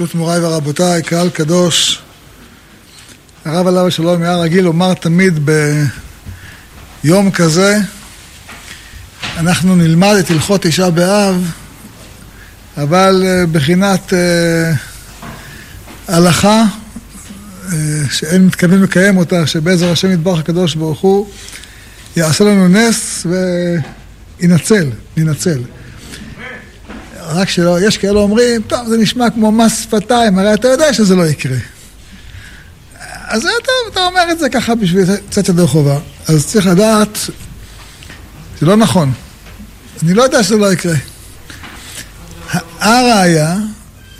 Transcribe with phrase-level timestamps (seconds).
[0.00, 2.02] ברשות מוריי ורבותיי, קהל קדוש,
[3.44, 5.50] הרב עליו השלום היה רגיל לומר תמיד
[7.02, 7.78] ביום כזה,
[9.36, 11.50] אנחנו נלמד את הלכות תשעה באב,
[12.76, 14.72] אבל אה, בחינת אה,
[16.08, 16.64] הלכה,
[17.72, 17.78] אה,
[18.10, 21.28] שאין מתכוונים לקיים אותה, שבעזר השם יתברך הקדוש ברוך הוא
[22.16, 23.26] יעשה לנו נס
[24.40, 25.58] וינצל, ינצל.
[27.28, 31.14] רק שלא, יש כאלה אומרים, טוב, זה נשמע כמו מס שפתיים, הרי אתה יודע שזה
[31.14, 31.56] לא יקרה.
[33.28, 35.98] אז אתה, אתה אומר את זה ככה בשביל קצת ידי חובה.
[36.28, 37.18] אז צריך לדעת,
[38.60, 39.12] זה לא נכון.
[40.02, 40.94] אני לא יודע שזה לא יקרה.
[42.80, 43.56] הראיה,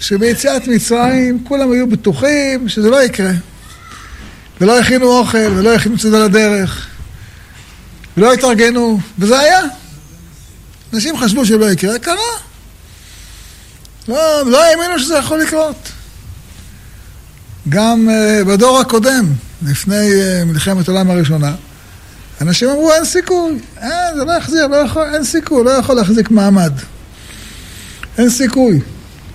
[0.00, 3.30] שביציאת מצרים כולם היו בטוחים שזה לא יקרה.
[4.60, 6.86] ולא הכינו אוכל, ולא הכינו צדה לדרך,
[8.16, 9.60] ולא התארגנו, וזה היה.
[10.94, 12.45] אנשים חשבו שלא יקרה, קרה.
[14.08, 15.88] לא, לא האמינו שזה יכול לקרות.
[17.68, 19.32] גם uh, בדור הקודם,
[19.66, 21.54] לפני uh, מלחמת העולם הראשונה,
[22.40, 26.30] אנשים אמרו אין סיכוי, אין, זה לא יחזיר, לא יכול, אין סיכוי, לא יכול להחזיק
[26.30, 26.72] מעמד.
[28.18, 28.80] אין סיכוי.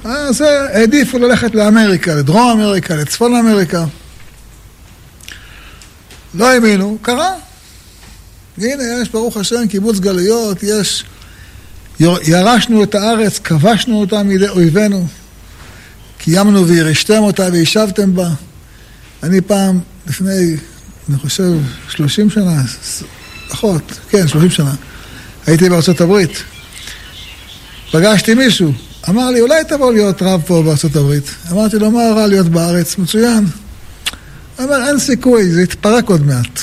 [0.03, 3.85] אז העדיפו ללכת לאמריקה, לדרום אמריקה, לצפון אמריקה.
[6.33, 7.33] לא האמינו, קרה.
[8.57, 11.05] הנה, יש ברוך השם קיבוץ גלויות, יש
[12.27, 15.07] ירשנו את הארץ, כבשנו אותה מידי אויבינו,
[16.17, 18.29] קיימנו וירשתם אותה וישבתם בה.
[19.23, 20.55] אני פעם, לפני,
[21.09, 21.51] אני חושב,
[21.89, 22.63] שלושים שנה,
[23.49, 24.73] פחות, כן, שלושים שנה,
[25.45, 26.43] הייתי בארצות הברית.
[27.91, 28.73] פגשתי מישהו,
[29.09, 31.23] אמר לי, אולי תבוא להיות רב פה בארצות הברית.
[31.51, 32.97] אמרתי לו, מה רע להיות בארץ?
[32.97, 33.45] מצוין.
[34.57, 36.59] הוא אומר, אין סיכוי, זה יתפרק עוד מעט.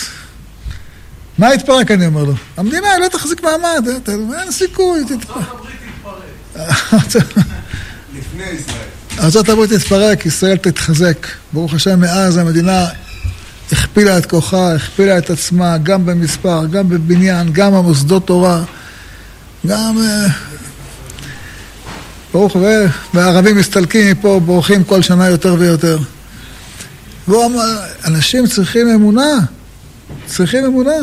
[1.39, 2.35] מה יתפרק, אני אומר לו?
[2.57, 5.45] המדינה לא תחזיק מעמד, אה, אין סיכוי, תתפרק.
[8.19, 8.89] לפני ישראל.
[9.19, 11.27] ארה"ב תתפרק, ישראל תתחזק.
[11.53, 12.87] ברוך השם, מאז המדינה
[13.73, 18.65] הכפילה את כוחה, הכפילה את עצמה, גם במספר, גם בבניין, גם במוסדות תורה,
[19.67, 19.99] גם...
[19.99, 20.27] אה,
[22.33, 22.69] ברוך הוא,
[23.15, 25.99] והערבים מסתלקים מפה, בורחים כל שנה יותר ויותר.
[27.29, 29.39] והוא אמר, אנשים צריכים אמונה,
[30.27, 30.97] צריכים אמונה.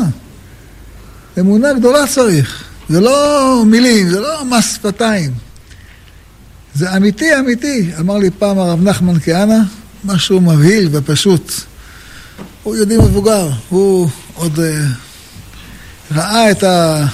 [1.40, 2.64] אמונה גדולה צריך.
[2.88, 5.32] זה לא מילים, זה לא מס שפתיים.
[6.74, 7.90] זה אמיתי, אמיתי.
[8.00, 9.58] אמר לי פעם הרב נחמן כהנא,
[10.04, 11.52] משהו מבהיל ופשוט.
[12.62, 14.62] הוא יהודי מבוגר, הוא עוד uh,
[16.14, 17.06] ראה את, ה,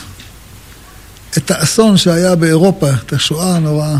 [1.37, 3.97] את האסון שהיה באירופה, את השואה הנוראה.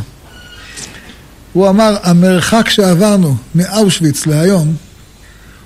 [1.53, 4.75] הוא אמר, המרחק שעברנו מאושוויץ להיום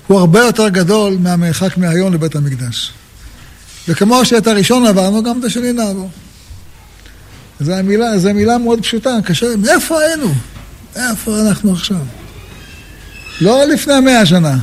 [0.07, 2.91] הוא הרבה יותר גדול מהמרחק מהיום לבית המקדש.
[3.87, 6.09] וכמו שאת הראשון עברנו, גם את השני נעבור.
[7.59, 10.33] זו המילה, זו מילה מאוד פשוטה, קשה, מאיפה היינו?
[10.95, 11.97] איפה אנחנו עכשיו?
[13.41, 14.57] לא לפני מאה שנה,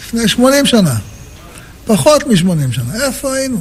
[0.00, 0.94] לפני שמונים שנה,
[1.84, 3.60] פחות משמונים שנה, איפה היינו?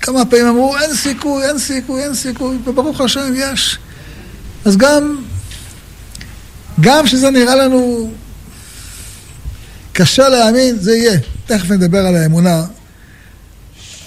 [0.00, 3.78] כמה פעמים אמרו, אין סיכוי, אין סיכוי, אין סיכוי, וברוך השם, יש.
[4.64, 5.16] אז גם,
[6.80, 8.10] גם שזה נראה לנו
[9.96, 11.18] קשה להאמין, זה יהיה.
[11.46, 12.64] תכף נדבר על האמונה,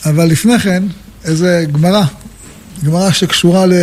[0.06, 0.84] אבל לפני כן,
[1.26, 2.04] איזה גמרא,
[2.86, 3.74] גמרא שקשורה ל...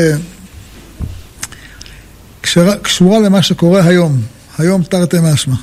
[2.41, 4.21] קשורה, קשורה למה שקורה היום,
[4.59, 5.55] היום תרתי משמע.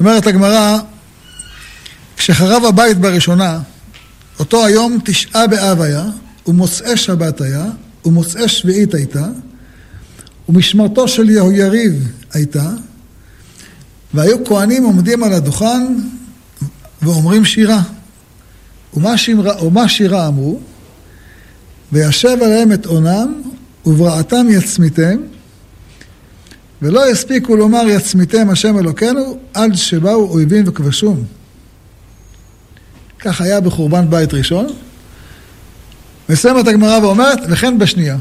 [0.00, 0.78] אומרת הגמרא,
[2.16, 3.60] כשחרב הבית בראשונה,
[4.38, 6.04] אותו היום תשעה באב היה,
[6.46, 7.64] ומוצאי שבת היה,
[8.04, 9.26] ומוצאי שביעית הייתה,
[10.48, 12.70] ומשמרתו של יהויריב הייתה,
[14.14, 15.86] והיו כהנים עומדים על הדוכן
[17.02, 17.82] ואומרים שירה.
[18.94, 20.60] ומה, שירה, ומה שירה אמרו?
[21.92, 23.42] וישב עליהם את עונם,
[23.86, 25.16] ובראתם יצמיתם,
[26.82, 31.24] ולא יספיקו לומר יצמיתם השם אלוקינו, עד שבאו אויבים וכבשום.
[33.18, 34.66] כך היה בחורבן בית ראשון.
[36.28, 38.16] מסיימת הגמרא ואומרת, וכן בשנייה.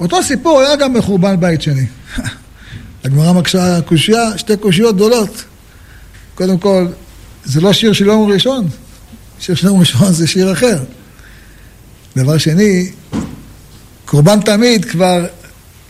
[0.00, 1.86] אותו סיפור היה גם בחורבן בית שני.
[3.04, 5.44] הגמרא מקשה קושייה, שתי קושיות גדולות.
[6.34, 6.86] קודם כל,
[7.44, 8.68] זה לא שיר של יום ראשון,
[9.40, 10.78] שיר של יום ראשון זה שיר אחר.
[12.16, 12.90] דבר שני,
[14.04, 15.26] קורבן תמיד כבר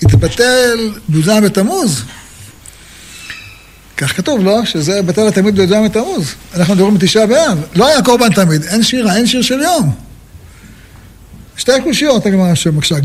[0.03, 2.03] התבטל בי"ז בתמוז.
[3.97, 4.65] כך כתוב, לא?
[4.65, 6.35] שזה בטל התמיד בי"ז בתמוז.
[6.55, 7.59] אנחנו מדברים בתשעה באב.
[7.75, 9.95] לא היה קורבן תמיד, אין שירה, אין שיר של יום.
[11.57, 12.97] שתי קושיות, הגמרא שמקשה.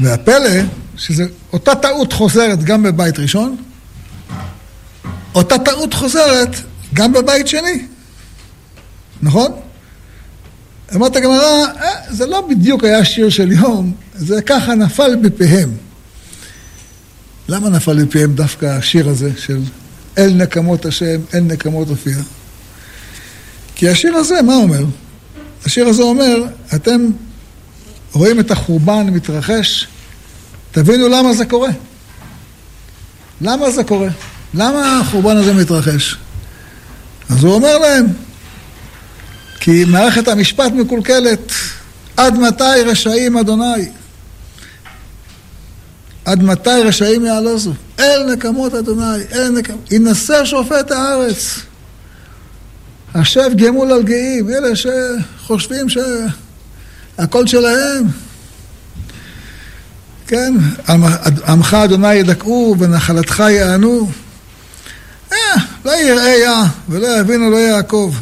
[0.00, 0.60] והפלא,
[0.96, 3.56] שזה אותה טעות חוזרת גם בבית ראשון,
[5.34, 6.56] אותה טעות חוזרת
[6.94, 7.86] גם בבית שני,
[9.22, 9.52] נכון?
[10.94, 15.70] אמרת הגמרא, אה, זה לא בדיוק היה שיר של יום, זה ככה נפל בפיהם.
[17.48, 19.60] למה נפל בפיהם דווקא השיר הזה של
[20.18, 22.16] אל נקמות השם, אל נקמות הופיע?
[23.74, 24.84] כי השיר הזה, מה אומר?
[25.66, 26.44] השיר הזה אומר,
[26.74, 27.06] אתם
[28.12, 29.86] רואים את החורבן מתרחש,
[30.74, 31.70] תבינו למה זה קורה.
[33.40, 34.08] למה זה קורה?
[34.54, 36.16] למה החורבן הזה מתרחש?
[37.30, 38.06] אז הוא אומר להם,
[39.60, 41.52] כי מערכת המשפט מקולקלת,
[42.16, 43.88] עד מתי רשעים אדוני?
[46.24, 47.72] עד מתי רשעים יעלוזו?
[47.98, 51.58] אל נקמות אדוני, אל נקמות, ינסה שופט הארץ.
[53.14, 58.23] השב גמול על גאים, אלה שחושבים שהכל שלהם.
[60.26, 60.54] כן,
[61.46, 64.10] עמך אדוני ידכאו ונחלתך יענו.
[65.32, 65.38] אה,
[65.84, 68.14] לא יראה יא ולא יבינו לא יעקב.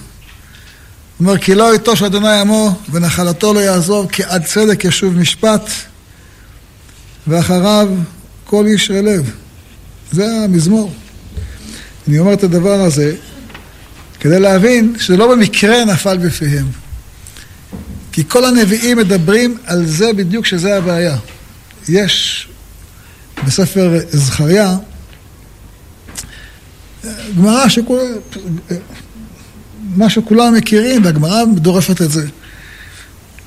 [1.20, 5.70] אומר כי לא יטוש אדוני עמו ונחלתו לא יעזוב כי עד צדק ישוב משפט
[7.26, 7.88] ואחריו
[8.44, 9.30] כל ישרי לב.
[10.12, 10.92] זה המזמור.
[12.08, 13.14] אני אומר את הדבר הזה
[14.20, 16.66] כדי להבין שזה לא במקרה נפל בפיהם.
[18.12, 21.16] כי כל הנביאים מדברים על זה בדיוק שזה הבעיה.
[21.88, 22.48] יש
[23.46, 24.76] בספר זכריה
[27.36, 28.00] גמרא שכול...
[29.96, 32.26] מה שכולם מכירים, והגמרא דורפת את זה.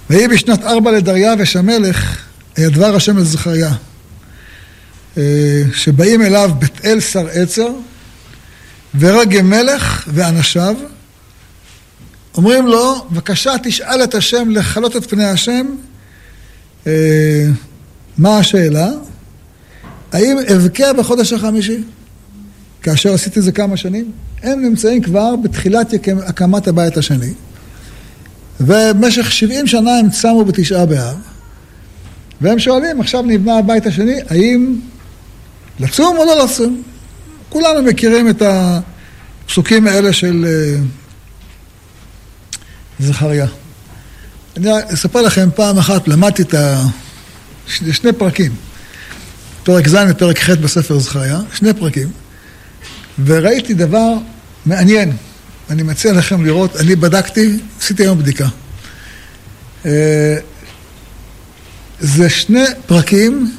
[0.10, 2.26] ויהי בשנת ארבע לדריווש המלך,
[2.60, 3.72] דבר השם אל זכריה,
[5.18, 7.70] אה, שבאים אליו בית אל שר עצר,
[9.00, 10.76] ורגם מלך ואנשיו,
[12.38, 15.66] אומרים לו, בבקשה תשאל את השם לכלות את פני השם,
[16.88, 17.48] אה,
[18.18, 18.90] מה השאלה?
[20.12, 21.84] האם אבכה בחודש החמישי?
[22.82, 24.12] כאשר עשיתי זה כמה שנים,
[24.44, 25.94] הם נמצאים כבר בתחילת
[26.26, 27.34] הקמת הבית השני,
[28.62, 31.18] ובמשך 70 שנה הם צמו בתשעה באב,
[32.42, 34.80] והם שואלים, עכשיו נבנה הבית השני, האם
[35.80, 36.82] לצום או לא לצום?
[37.50, 40.80] כולנו מכירים את הפסוקים האלה של אה,
[43.00, 43.48] זכריה.
[44.58, 46.86] אני אספר לכם פעם אחת, למדתי את ה...
[47.68, 48.52] שני פרקים,
[49.64, 52.12] פרק ז' ופרק ח' בספר זכריה, שני פרקים.
[53.26, 54.14] וראיתי דבר
[54.66, 55.12] מעניין,
[55.70, 58.48] אני מציע לכם לראות, אני בדקתי, עשיתי היום בדיקה.
[59.86, 60.38] אה,
[62.00, 63.52] זה שני פרקים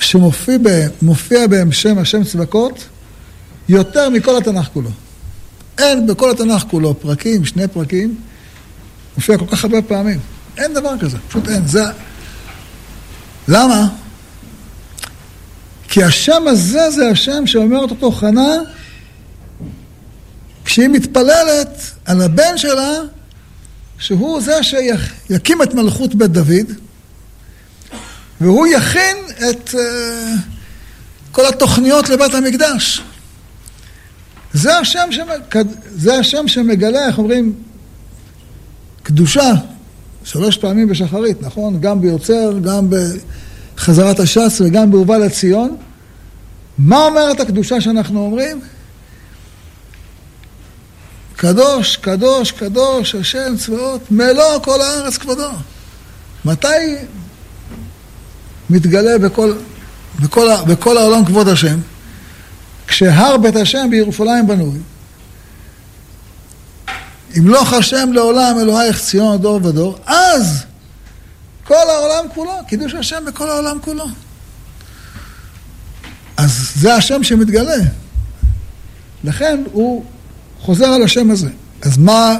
[0.00, 0.90] שמופיע בהם,
[1.50, 2.84] בהם שם השם צבקות
[3.68, 4.90] יותר מכל התנ"ך כולו.
[5.78, 8.16] אין בכל התנ"ך כולו פרקים, שני פרקים,
[9.16, 10.18] מופיע כל כך הרבה פעמים.
[10.58, 11.66] אין דבר כזה, פשוט אין.
[11.66, 11.82] זה...
[13.48, 13.88] למה?
[15.88, 18.56] כי השם הזה זה השם שאומרת אותו חנה
[20.64, 22.92] כשהיא מתפללת על הבן שלה
[23.98, 26.72] שהוא זה שיקים את מלכות בית דוד
[28.40, 29.16] והוא יכין
[29.50, 29.76] את uh,
[31.32, 33.02] כל התוכניות לבית המקדש.
[34.52, 35.66] זה השם, שמג...
[35.96, 37.54] זה השם שמגלה, איך אומרים,
[39.02, 39.52] קדושה
[40.24, 41.80] שלוש פעמים בשחרית, נכון?
[41.80, 42.88] גם ביוצר, גם
[43.76, 45.76] בחזרת הש"ס וגם בהובא לציון.
[46.78, 48.60] מה אומרת הקדושה שאנחנו אומרים?
[51.36, 55.50] קדוש, קדוש, קדוש, השם צבאות, מלוא כל הארץ כבודו.
[56.44, 56.96] מתי
[58.70, 59.52] מתגלה בכל,
[60.20, 61.78] בכל, בכל העולם כבוד השם?
[62.86, 64.78] כשהר בית השם בירושלים בנוי.
[67.34, 70.64] ימלוך השם לעולם אלוהיך ציון דור ודור, אז
[71.64, 74.06] כל העולם כולו, קידוש השם בכל העולם כולו.
[76.36, 77.84] אז זה השם שמתגלה.
[79.24, 80.04] לכן הוא
[80.60, 81.48] חוזר על השם הזה.
[81.82, 82.36] אז מה...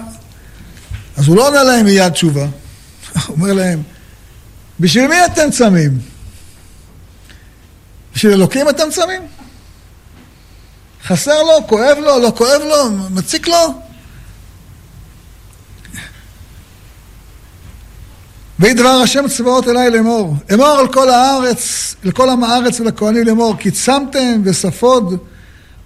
[1.17, 2.43] אז הוא לא עונה להם מיד תשובה,
[3.27, 3.83] הוא אומר להם,
[4.81, 5.99] בשביל מי אתם צמים?
[8.15, 9.23] בשביל אלוקים אתם צמים?
[11.05, 13.82] חסר לו, כואב לו, לא כואב לו, מציק לו?
[18.63, 23.57] ויהי דבר השם צבאות אליי לאמור, אמור על כל הארץ, לכל עם הארץ ולכהנים לאמור,
[23.59, 25.19] כי צמתם וספוד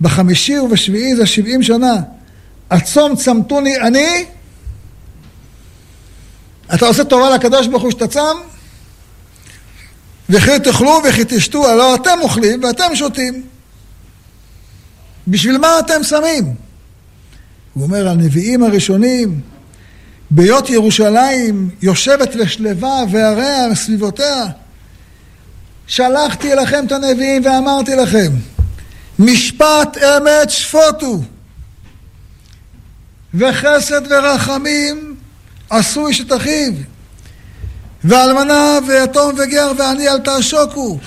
[0.00, 1.94] בחמישי ובשביעי זה שבעים שנה.
[2.70, 4.24] הצום צמתוני אני,
[6.74, 8.36] אתה עושה טובה לקדוש ברוך הוא שאתה צם,
[10.30, 13.42] וכי תאכלו וכי תשתו, הלא אתם אוכלים ואתם שותים.
[15.28, 16.54] בשביל מה אתם שמים?
[17.74, 19.40] הוא אומר, הנביאים הראשונים,
[20.30, 24.44] בהיות ירושלים יושבת לשלווה ועריה וסביבותיה,
[25.86, 28.32] שלחתי אליכם את הנביאים ואמרתי לכם,
[29.18, 31.20] משפט אמת שפוטו.
[33.34, 35.16] וחסד ורחמים
[35.70, 36.72] עשו איש את אחיו.
[38.04, 40.98] ואלמנה ויתום וגר ועני אל תעשוקו.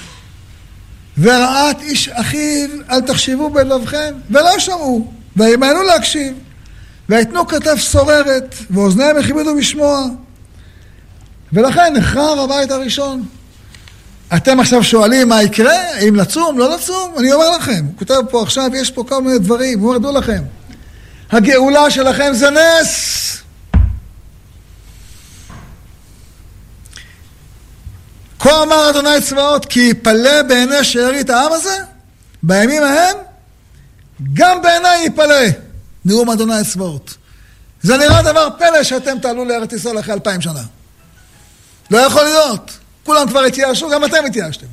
[1.17, 6.33] ורעת איש אחיו אל תחשבו בלבכם, ולא שמעו, וימאנו להקשיב.
[7.09, 10.05] ויתנו כתף סוררת, ואוזניהם הכיבדו בשמוע.
[11.53, 13.25] ולכן נחרב הבית הראשון.
[14.35, 17.13] אתם עכשיו שואלים מה יקרה, האם לצום, לא לצום?
[17.17, 20.17] אני אומר לכם, הוא כותב פה עכשיו, יש פה כל מיני דברים, הוא אומר, דעו
[20.17, 20.43] לכם,
[21.31, 23.37] הגאולה שלכם זה נס.
[28.39, 31.77] כה אמר אדוני צבאות, כי יפלא בעיני שארית העם הזה,
[32.43, 33.17] בימים ההם,
[34.33, 35.68] גם בעיניי יפלא.
[36.05, 37.17] נאום אדוני צבאות.
[37.81, 40.63] זה נראה דבר פלא שאתם תעלו לארץ ישראל אחרי אלפיים שנה.
[41.91, 42.77] לא יכול להיות.
[43.03, 44.67] כולם כבר התייאשו, גם אתם התייאשתם.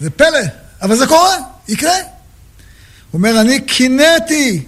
[0.00, 0.40] זה פלא,
[0.82, 1.36] אבל זה קורה,
[1.68, 1.96] יקרה.
[1.96, 2.02] הוא
[3.18, 4.64] אומר, אני קינאתי,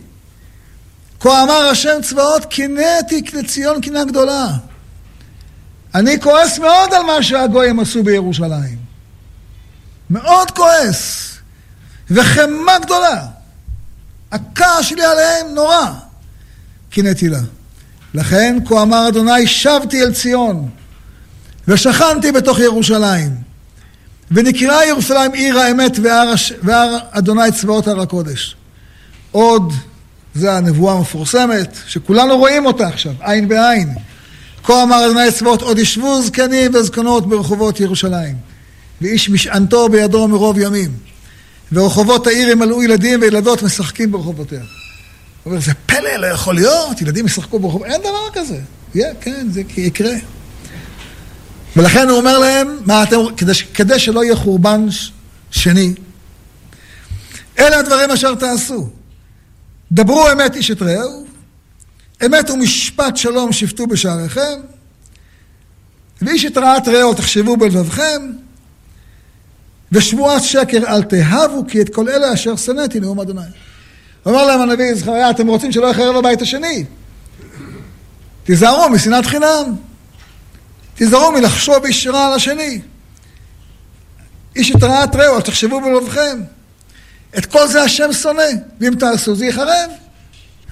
[1.21, 4.49] כה אמר השם צבאות, קינאתי לציון קינה גדולה.
[5.95, 8.79] אני כועס מאוד על מה שהגויים עשו בירושלים.
[10.11, 11.31] מאוד כועס.
[12.11, 13.27] וחמה גדולה.
[14.33, 15.87] הכעס שלי עליהם נורא.
[16.91, 17.41] קינאתי לה.
[18.15, 20.69] לכן, כה אמר אדוני, שבתי אל ציון,
[21.69, 23.51] ושכנתי בתוך ירושלים.
[24.31, 28.57] ונקראה ירושלים עיר האמת והר, והר אדוני צבאות הר הקודש.
[29.31, 29.73] עוד,
[30.35, 33.95] זה הנבואה המפורסמת, שכולנו רואים אותה עכשיו, עין בעין.
[34.65, 38.37] כה אמר אדוני צבאות, עוד ישבו זקנים וזקנות ברחובות ירושלים,
[39.01, 41.10] ואיש משענתו בידו מרוב ימים.
[41.73, 44.61] ורחובות העיר ימלאו ילדים וילדות משחקים ברחובותיה.
[44.61, 48.61] הוא אומר, זה פלא, לא יכול להיות, ילדים ישחקו ברחובות, אין דבר כזה.
[48.95, 50.15] יהיה, כן, זה יקרה.
[51.77, 54.87] ולכן הוא אומר להם, מה אתם, כדי, כדי שלא יהיה חורבן
[55.51, 55.95] שני,
[57.59, 58.89] אלה הדברים אשר תעשו.
[59.93, 61.27] דברו אמת איש את רעהו,
[62.27, 64.61] אמת ומשפט שלום שפטו בשעריכם,
[66.23, 68.33] ואיש את רעת רעהו תחשבו בלבבכם,
[69.93, 73.41] ושבועת שקר אל תהבו, כי את כל אלה אשר שנאתי נאום אדוני.
[74.27, 76.85] אומר להם הנביא זכריה, אתם רוצים שלא יחרב הבית השני?
[78.45, 79.75] תיזהרו משנאת חינם.
[80.95, 82.81] תיזהרו מלחשוב איש רע על השני.
[84.57, 86.41] איש את רעת רעהו, אל תחשבו בלבבכם.
[87.39, 88.43] את כל זה השם שונא,
[88.81, 89.91] ואם תעשו זה יחרב.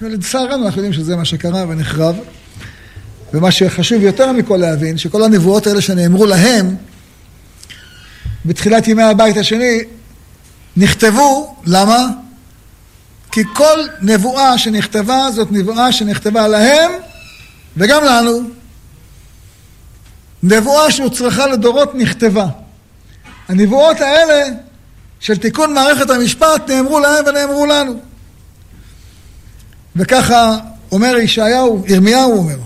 [0.01, 2.15] ולצערנו אנחנו יודעים שזה מה שקרה ונחרב.
[3.33, 6.75] ומה שחשוב יותר מכל להבין, שכל הנבואות האלה שנאמרו להם,
[8.49, 9.79] בתחילת ימי הבית השני,
[10.77, 12.07] נכתבו, למה?
[13.31, 16.91] כי כל נבואה שנכתבה זאת נבואה שנכתבה להם
[17.77, 18.41] וגם לנו.
[20.43, 22.45] נבואה שהוצרכה לדורות נכתבה.
[23.47, 24.43] הנבואות האלה
[25.19, 27.99] של תיקון מערכת המשפט נאמרו להם ונאמרו לנו.
[29.95, 30.57] וככה
[30.91, 32.57] אומר ישעיהו, ירמיהו אומר.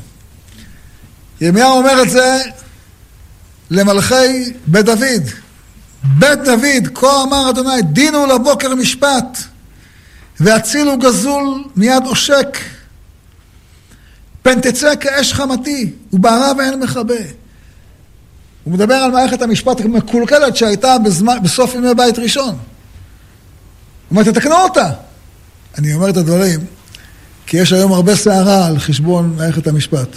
[1.42, 2.42] ירמיהו אומר את זה
[3.70, 5.44] למלכי בית דוד.
[6.04, 9.38] בית דוד, כה אמר אדוני, דינו לבוקר משפט,
[10.40, 12.58] והצילו גזול מיד עושק.
[14.42, 17.16] פן תצא כאש חמתי, ובערה ואין מכבה.
[18.64, 22.50] הוא מדבר על מערכת המשפט המקולקלת שהייתה בזמן, בסוף ימי בית ראשון.
[22.50, 22.58] הוא
[24.12, 24.90] אומר, תתקנו אותה.
[25.78, 26.60] אני אומר את הדברים,
[27.46, 30.08] כי יש היום הרבה סערה על חשבון מערכת המשפט.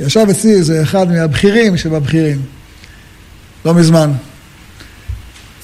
[0.00, 2.42] ישב אצלי איזה אחד מהבכירים שבבכירים,
[3.64, 4.12] לא מזמן.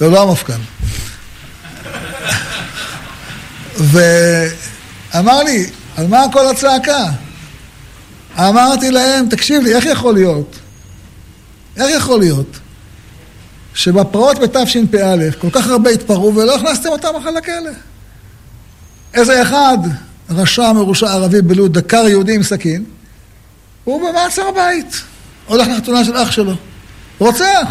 [0.03, 0.53] זה לא המפכ"ל.
[3.77, 7.05] ואמר לי, על מה כל הצעקה?
[8.39, 10.59] אמרתי להם, תקשיב לי, איך יכול להיות?
[11.77, 12.59] איך יכול להיות
[13.73, 17.71] שבפרעות בתשפ"א כל כך הרבה התפרעו ולא הכנסתם אותם אחר לכלא?
[19.13, 19.77] איזה אחד,
[20.29, 22.83] רשע מרושע ערבי בלוד, דקר יהודי עם סכין,
[23.83, 25.01] הוא במעצר בית,
[25.47, 26.53] הולך לחתונה של אח שלו,
[27.19, 27.67] רוצח.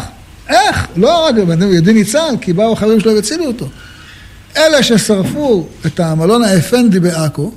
[0.49, 0.87] איך?
[0.95, 1.35] לא רק
[1.71, 3.69] יהודי ניצל, כי באו החברים שלו והצילו אותו.
[4.57, 7.51] אלה ששרפו את המלון האפנדי בעכו,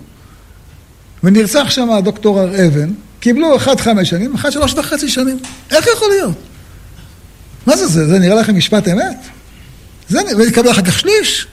[1.23, 5.38] ונרצח שם הדוקטור הר אבן, קיבלו אחד חמש שנים, אחד שלוש וחצי שנים.
[5.71, 6.37] איך יכול להיות?
[7.66, 8.09] מה זה זה?
[8.09, 9.16] זה נראה לכם משפט אמת?
[10.09, 11.47] זה יקבל אחר כך שליש.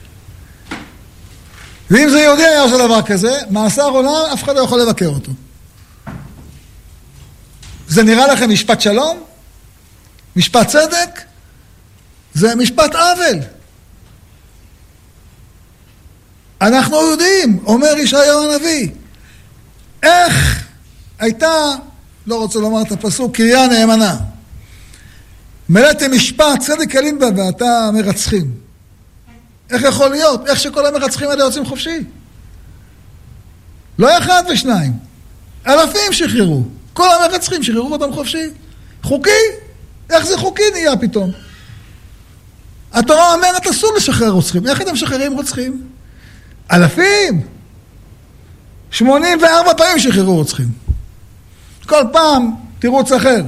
[1.90, 5.32] ואם זה יהודי היה עושה דבר כזה, מאסר עולם, אף אחד לא יכול לבקר אותו.
[7.88, 9.33] זה נראה לכם משפט שלום?
[10.36, 11.20] משפט צדק?
[12.34, 13.38] זה משפט עוול.
[16.60, 18.88] אנחנו יודעים, אומר ישעיהו הנביא,
[20.02, 20.64] איך
[21.18, 21.52] הייתה,
[22.26, 24.16] לא רוצה לומר את הפסוק, קריה נאמנה.
[25.68, 28.52] מלאתם משפט, צדק ילין בה ואתה מרצחים.
[29.70, 30.46] איך יכול להיות?
[30.46, 32.04] איך שכל המרצחים האלה יוצאים חופשי?
[33.98, 34.92] לא אחד ושניים,
[35.66, 36.62] אלפים שחררו.
[36.92, 38.46] כל המרצחים שחררו אותם חופשי.
[39.02, 39.30] חוקי?
[40.10, 41.30] איך זה חוקי נהיה פתאום?
[42.92, 44.66] התורה אומרת אסור לשחרר רוצחים.
[44.66, 45.82] איך אתם משחררים רוצחים?
[46.72, 47.46] אלפים!
[48.90, 50.68] 84 פעמים שחררו רוצחים.
[51.86, 53.42] כל פעם תירוץ אחר.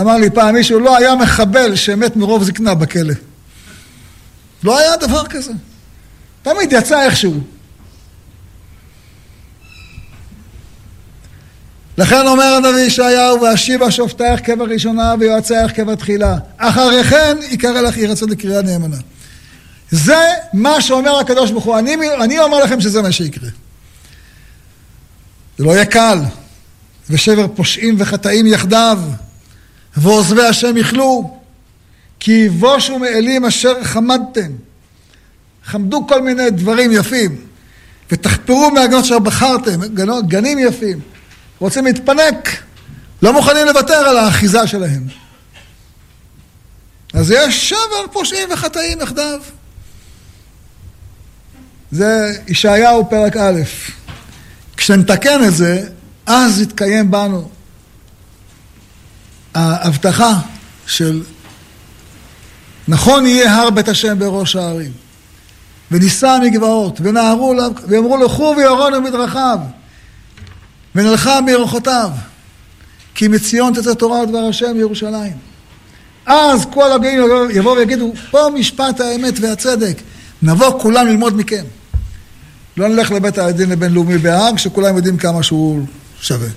[0.00, 3.14] אמר לי פעם מישהו, לא היה מחבל שמת מרוב זקנה בכלא.
[4.62, 5.52] לא היה דבר כזה.
[6.42, 7.40] תמיד יצא איכשהו.
[11.98, 16.36] לכן אומר הנביא ישעיהו, ואשיבה שופטייך כבראשונה ויועצייך כבתחילה.
[16.56, 18.96] אחרי כן יקרא לך עיר הצדק קריאה נאמנה.
[19.90, 20.22] זה
[20.52, 21.78] מה שאומר הקדוש ברוך הוא.
[21.78, 23.48] אני, אני אומר לכם שזה מה שיקרה.
[25.58, 26.18] זה לא יהיה קל.
[27.10, 28.98] ושבר פושעים וחטאים יחדיו,
[29.96, 31.36] ועוזבי השם יכלו,
[32.20, 34.52] כי יבושו מאלים אשר חמדתם.
[35.64, 37.36] חמדו כל מיני דברים יפים,
[38.10, 39.80] ותחפרו מהגנות אשר בחרתם,
[40.28, 41.00] גנים יפים.
[41.58, 42.62] רוצים להתפנק,
[43.22, 45.06] לא מוכנים לוותר על האחיזה שלהם.
[47.14, 49.40] אז יש שבר פושעים וחטאים יחדיו.
[51.90, 53.60] זה ישעיהו פרק א'.
[54.76, 55.88] כשנתקן את זה,
[56.26, 57.48] אז יתקיים בנו
[59.54, 60.32] ההבטחה
[60.86, 61.22] של
[62.88, 64.92] נכון יהיה הר בית השם בראש הערים,
[65.90, 69.58] ונישא מגבעות, ונהרו אליו, ויאמרו לכו ויורונו מדרכיו,
[70.96, 72.10] ונלכה באורחותיו,
[73.14, 75.36] כי מציון תצא תורה ודבר השם ירושלים.
[76.26, 79.96] אז כל הגויים יבואו ויגידו, פה משפט האמת והצדק,
[80.42, 81.64] נבוא כולם ללמוד מכם.
[82.76, 85.86] לא נלך לבית הדין הבינלאומי בהאג, שכולם יודעים כמה שהוא
[86.20, 86.48] שווה.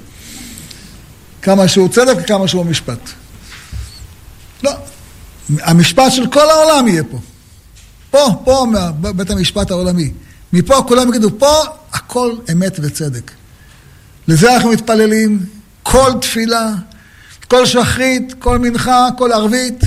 [1.42, 3.10] כמה שהוא צדק וכמה שהוא משפט.
[4.64, 4.72] לא.
[5.62, 7.20] המשפט של כל העולם יהיה פה.
[8.12, 8.66] פה, פה,
[9.16, 10.12] בית המשפט העולמי.
[10.54, 11.54] מפה כולם יגידו, פה
[11.92, 13.32] הכל אמת וצדק.
[14.30, 15.46] לזה אנחנו מתפללים,
[15.84, 16.72] כל תפילה,
[17.48, 19.84] כל שחרית, כל מנחה, כל ערבית.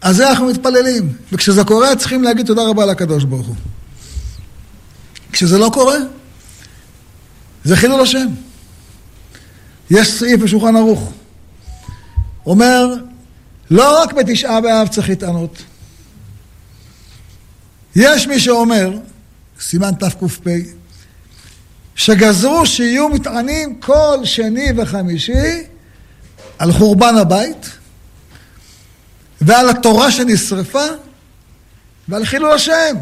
[0.00, 1.12] על זה אנחנו מתפללים.
[1.32, 3.56] וכשזה קורה צריכים להגיד תודה רבה לקדוש ברוך הוא.
[5.32, 5.96] כשזה לא קורה,
[7.64, 8.26] זה חילול השם.
[9.90, 11.12] יש סעיף בשולחן ערוך.
[12.46, 12.94] אומר,
[13.70, 15.62] לא רק בתשעה באב צריך להתענות.
[17.96, 18.98] יש מי שאומר,
[19.60, 20.48] סימן תק"פ,
[21.98, 25.66] שגזרו שיהיו מתענים כל שני וחמישי
[26.58, 27.70] על חורבן הבית
[29.40, 30.86] ועל התורה שנשרפה
[32.08, 32.96] ועל חילול השם.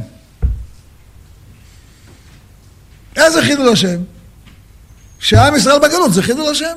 [3.16, 3.98] איזה חילול השם?
[5.18, 6.76] שעם ישראל בגלות זה חילול השם.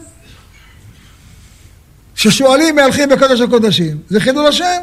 [2.16, 4.82] ששועלים מהלכים בקודש הקודשים, זה חילול השם.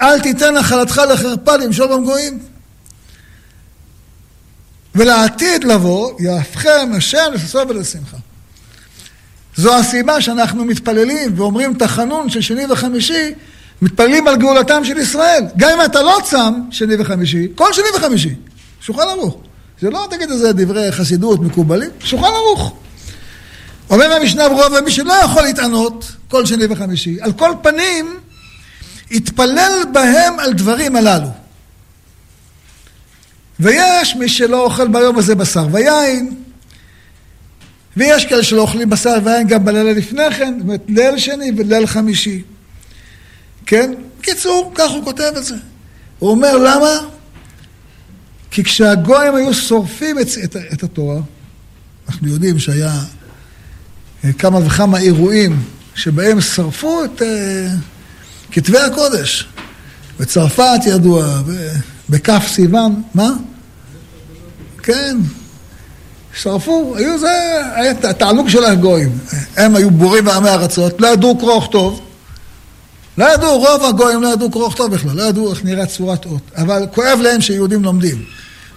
[0.00, 2.38] אל תיתן נחלתך לחרפה למשול במגויים.
[4.98, 8.16] ולעתיד לבוא, יהפכם השם לששון ולשמחה.
[9.56, 13.34] זו הסיבה שאנחנו מתפללים ואומרים את החנון של שני וחמישי,
[13.82, 15.44] מתפללים על גאולתם של ישראל.
[15.56, 18.34] גם אם אתה לא צם שני וחמישי, כל שני וחמישי,
[18.80, 19.36] שולחן ערוך.
[19.80, 22.74] זה לא תגיד איזה דברי חסידות מקובלים, שולחן ערוך.
[23.90, 28.16] אומר המשנה ברוב, ומי שלא יכול להתענות כל שני וחמישי, על כל פנים,
[29.10, 31.28] יתפלל בהם על דברים הללו.
[33.60, 36.34] ויש מי שלא אוכל ביום הזה בשר ויין,
[37.96, 41.86] ויש כאלה שלא אוכלים בשר ויין גם בלילה לפני כן, זאת אומרת ליל שני וליל
[41.86, 42.42] חמישי.
[43.66, 43.94] כן?
[44.20, 45.54] בקיצור, כך הוא כותב את זה.
[46.18, 47.08] הוא אומר, למה?
[48.50, 51.20] כי כשהגויים היו שורפים את, את, את התורה,
[52.08, 53.00] אנחנו יודעים שהיה
[54.24, 55.62] אה, כמה וכמה אירועים
[55.94, 57.24] שבהם שרפו את uh,
[58.50, 59.48] כתבי הקודש.
[60.20, 61.42] בצרפת ידוע,
[62.08, 63.30] בכף סיוון, מה?
[64.88, 65.16] כן,
[66.34, 67.30] שרפו, היו זה,
[67.74, 69.18] היה תענוג של הגויים.
[69.56, 72.00] הם היו בורים בעמי ארצות, לא ידעו קרוא וכתוב.
[73.18, 76.42] לא ידעו, רוב הגויים לא ידעו קרוא וכתוב בכלל, לא ידעו איך נראית צורת אות.
[76.56, 78.24] אבל כואב להם שיהודים לומדים.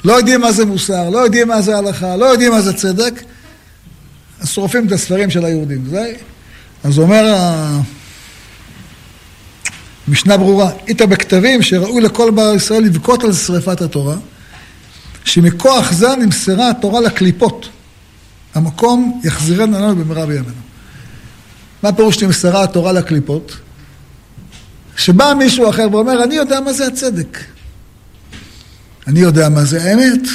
[0.05, 3.23] לא יודעים מה זה מוסר, לא יודעים מה זה הלכה, לא יודעים מה זה צדק,
[4.41, 5.85] אז שורפים את הספרים של היהודים.
[5.89, 6.13] זה...
[6.83, 7.35] אז אומר
[10.07, 14.15] המשנה ברורה, איתה בכתבים שראוי לכל בר ישראל לבכות על שרפת התורה,
[15.25, 17.69] שמכוח זה נמסרה התורה לקליפות.
[18.55, 20.53] המקום יחזירנו לנו במהרה בימינו.
[21.83, 23.57] מה פירוש נמסרה התורה לקליפות?
[24.97, 27.37] שבא מישהו אחר ואומר, אני יודע מה זה הצדק.
[29.07, 30.27] אני יודע מה זה האמת,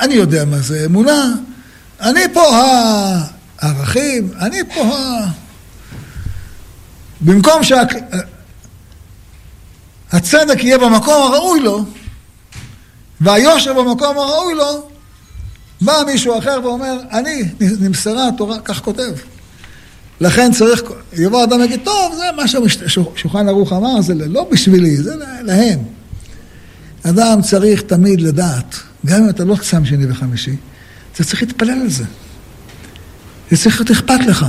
[0.00, 1.34] אני יודע מה זה אמונה,
[2.00, 2.42] אני פה
[3.58, 5.26] הערכים, אני פה ה...
[7.20, 7.62] במקום
[10.12, 11.84] שהצדק יהיה במקום הראוי לו,
[13.20, 14.88] והיושר במקום הראוי לו,
[15.80, 17.42] בא מישהו אחר ואומר, אני,
[17.80, 19.12] נמסרה התורה, כך כותב.
[20.20, 25.14] לכן צריך, יבוא אדם ויגיד, טוב, זה מה ששולחן ערוך אמר, זה לא בשבילי, זה
[25.42, 25.78] להם.
[27.02, 30.56] אדם צריך תמיד לדעת, גם אם אתה לא צם שני וחמישי,
[31.12, 32.04] אתה צריך להתפלל על זה.
[33.50, 34.46] זה צריך להיות אכפת לך.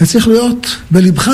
[0.00, 1.30] זה צריך להיות בלבך.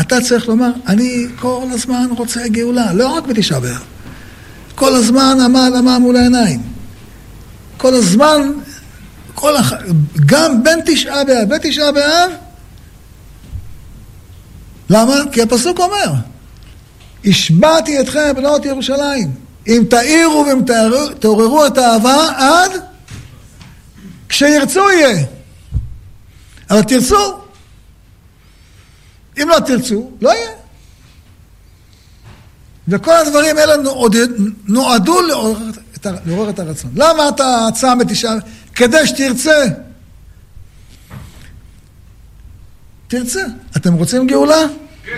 [0.00, 3.82] אתה צריך לומר, אני כל הזמן רוצה גאולה, לא רק בתשעה באב.
[4.78, 6.62] כל הזמן עמל עמל מול העיניים.
[7.76, 8.52] כל הזמן,
[9.34, 9.72] כל הח...
[10.26, 12.30] גם בין תשעה באב ותשעה באב,
[14.90, 15.14] למה?
[15.32, 16.12] כי הפסוק אומר,
[17.24, 19.30] השבעתי אתכם בנות ירושלים,
[19.66, 20.62] אם תאירו ואם
[21.18, 22.70] תעוררו את האהבה עד
[24.28, 25.24] כשירצו יהיה.
[26.70, 27.38] אבל תרצו.
[29.42, 30.57] אם לא תרצו, לא יהיה.
[32.88, 33.74] וכל הדברים האלה
[34.66, 36.90] נועדו לעורר את, הרצון.
[36.96, 38.34] למה אתה צם בתשעה?
[38.74, 39.64] כדי שתרצה.
[43.08, 43.40] תרצה.
[43.76, 44.64] אתם רוצים גאולה?
[45.04, 45.12] כן.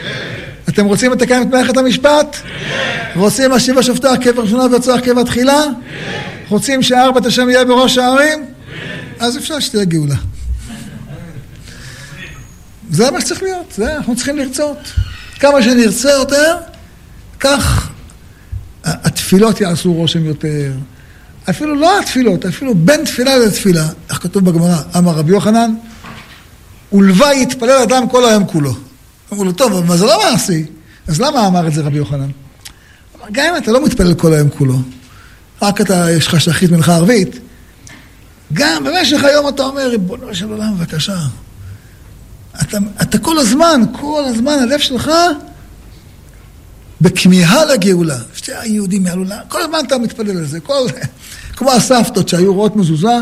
[0.68, 2.36] אתם רוצים לתקן את מערכת המשפט?
[2.36, 3.20] כן.
[3.20, 5.62] רוצים להשיב השופטה קבר ראשונה ורצוח קבר תחילה?
[5.62, 6.44] כן.
[6.48, 8.46] רוצים שארבעת השם יהיה בראש הערים?
[9.18, 10.16] אז אפשר שתהיה גאולה.
[12.90, 14.78] זה מה שצריך להיות, זה אנחנו צריכים לרצות.
[15.40, 16.56] כמה שנרצה יותר,
[17.40, 17.90] כך
[18.84, 20.72] התפילות יעשו רושם יותר.
[21.50, 25.74] אפילו לא התפילות, אפילו בין תפילה לתפילה, איך כתוב בגמרא, אמר רבי יוחנן,
[26.92, 28.74] ולוואי יתפלל אדם כל היום כולו.
[29.32, 30.64] אמרו לו, טוב, אבל זה לא מעשי,
[31.08, 32.30] אז למה אמר את זה רבי יוחנן?
[33.32, 34.78] גם אם אתה לא מתפלל כל היום כולו,
[35.62, 37.38] רק אתה, יש לך שחית מנחה ערבית,
[38.52, 41.18] גם במשך היום אתה אומר, ריבונו של עולם, בבקשה.
[42.62, 45.10] אתה, אתה כל הזמן, כל הזמן, הלב שלך
[47.00, 48.18] בכמיהה לגאולה.
[48.34, 50.60] שתי היהודים יעלו לה, כל הזמן אתה מתפלל על זה.
[50.60, 50.86] כל,
[51.56, 53.16] כמו הסבתות שהיו רואות מזוזה,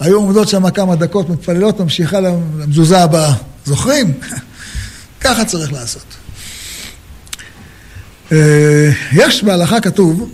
[0.00, 3.34] היו עומדות שם כמה דקות, מתפללות, ממשיכה למזוזה הבאה.
[3.64, 4.12] זוכרים?
[5.20, 6.04] ככה צריך לעשות.
[8.32, 10.32] אה, יש בהלכה כתוב,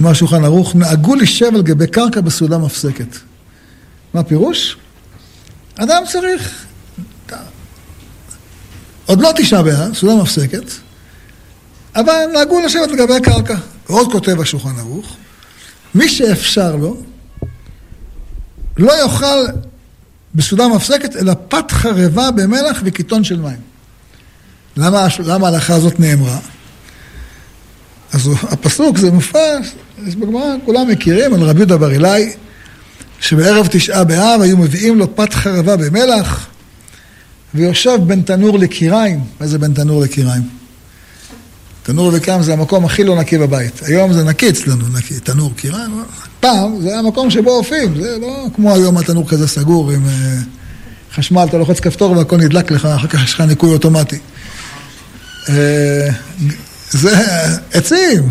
[0.00, 3.16] אמר שולחן ערוך, נהגו לשב על גבי קרקע בסעודה מפסקת.
[4.14, 4.76] מה הפירוש?
[5.76, 6.64] אדם צריך,
[9.06, 10.64] עוד לא תשעה באב, סעודה מפסקת,
[11.96, 13.54] אבל נהגו לשבת לגבי הקרקע.
[13.88, 15.16] ועוד כותב השולחן ערוך,
[15.94, 16.96] מי שאפשר לו,
[18.76, 19.44] לא יאכל
[20.34, 23.60] בסעודה מפסקת, אלא פת חרבה במלח וקיטון של מים.
[24.76, 26.38] למה, ההלכה הזאת נאמרה?
[28.12, 29.72] אז הפסוק זה מופרש,
[30.06, 32.32] יש בגמרא, כולם מכירים, על רבי יהודה בר אילאי,
[33.20, 36.46] שבערב תשעה באב היו מביאים לו פת חרבה במלח,
[37.54, 39.20] ויושב בין תנור לקיריים.
[39.40, 40.63] מה זה בין תנור לקיריים?
[41.84, 43.80] תנור וקיריים זה המקום הכי לא נקי בבית.
[43.82, 46.02] היום זה נקי אצלנו, נקי, תנור, קיריים.
[46.40, 51.14] פעם זה היה המקום שבו אופים, זה לא כמו היום התנור כזה סגור עם uh,
[51.14, 54.18] חשמל, אתה לוחץ כפתור והכל נדלק לך, אחר כך יש לך ניקוי אוטומטי.
[55.46, 55.50] Uh,
[56.90, 57.16] זה
[57.72, 58.30] עצים,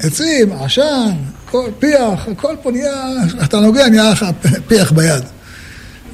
[0.00, 1.12] עצים, עשן,
[1.50, 3.04] כל, פיח, הכל פה נהיה,
[3.44, 4.26] אתה נוגע, נהיה לך
[4.68, 5.24] פיח ביד.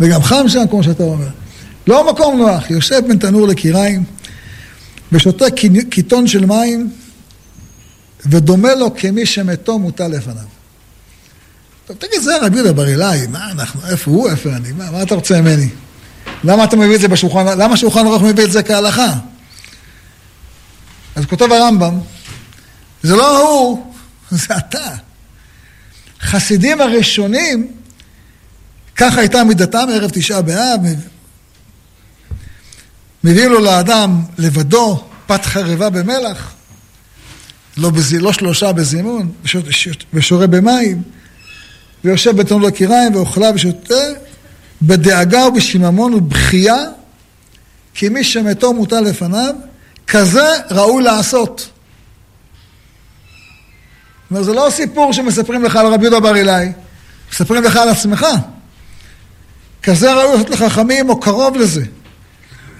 [0.00, 1.28] וגם חם שם, כמו שאתה אומר.
[1.86, 4.04] לא מקום נוח, יושב בין תנור לקיריים,
[5.12, 5.44] ושותה
[5.90, 6.90] קיטון של מים,
[8.26, 10.44] ודומה לו כמי שמתו מוטל לפניו.
[11.86, 15.02] טוב, תגיד, זה רבי יהודה בר אילאי, מה אנחנו, איפה הוא, איפה אני, מה, מה
[15.02, 15.68] אתה רוצה ממני?
[16.44, 19.14] למה אתה מביא את זה בשולחן, למה שולחן ערוך מביא את זה כהלכה?
[21.16, 21.98] אז כותב הרמב"ם,
[23.02, 23.92] זה לא הוא,
[24.30, 24.94] זה אתה.
[26.20, 27.72] חסידים הראשונים,
[28.96, 30.80] ככה הייתה מידתם ערב תשעה באב,
[33.24, 36.52] מביאים לו לאדם לבדו פת חרבה במלח,
[37.76, 38.14] לא, בז...
[38.14, 39.32] לא שלושה בזימון,
[40.12, 41.02] ושורה במים,
[42.04, 43.94] ויושב בתום לקיריים ואוכלה ושותה,
[44.82, 46.84] בדאגה ובשיממון ובכייה,
[47.94, 49.54] כי מי שמתו מוטל לפניו,
[50.06, 51.68] כזה ראוי לעשות.
[54.30, 56.72] אומר, זה לא סיפור שמספרים לך על רבי יהודה בר אילאי,
[57.32, 58.26] מספרים לך על עצמך.
[59.82, 61.84] כזה ראוי לעשות לחכמים או קרוב לזה.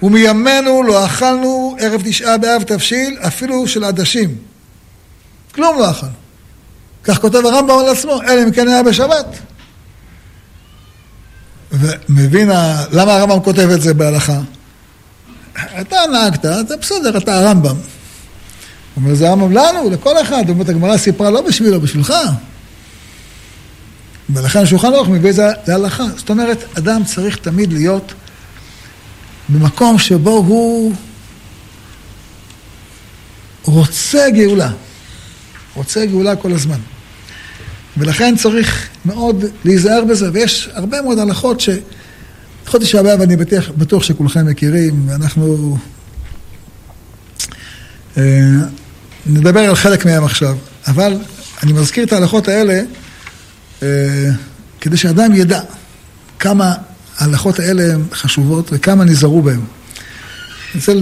[0.03, 4.35] ומימינו לא אכלנו ערב תשעה באב תבשיל, אפילו של עדשים.
[5.55, 6.13] כלום לא אכלנו.
[7.03, 9.25] כך כותב הרמב"ם על עצמו, אלא אם כן היה בשבת.
[11.71, 12.49] ומבין.
[12.91, 14.39] למה הרמב"ם כותב את זה בהלכה?
[15.81, 17.75] אתה נהגת, זה בסדר, אתה הרמב"ם.
[18.97, 20.37] אומר, זה הרמב"ם לנו, לכל אחד.
[20.37, 22.13] זאת אומרת, הגמרא סיפרה לא בשבילו, בשבילך.
[24.29, 26.03] ולכן השולחן ערוך מביא את זה להלכה.
[26.17, 28.13] זאת אומרת, אדם צריך תמיד להיות
[29.49, 30.93] במקום שבו הוא
[33.65, 34.71] רוצה גאולה.
[35.75, 36.79] רוצה גאולה כל הזמן.
[37.97, 41.69] ולכן צריך מאוד להיזהר בזה, ויש הרבה מאוד הלכות ש...
[42.69, 45.77] חודש הבא, ואני בטוח, בטוח שכולכם מכירים, ואנחנו
[48.17, 48.23] אה,
[49.25, 50.57] נדבר על חלק מהם עכשיו,
[50.87, 51.17] אבל
[51.63, 52.81] אני מזכיר את ההלכות האלה
[53.83, 53.87] אה,
[54.81, 55.61] כדי שאדם ידע
[56.39, 56.73] כמה
[57.19, 59.59] ההלכות האלה הן חשובות וכמה נזהרו בהן.
[59.59, 60.93] אני רוצה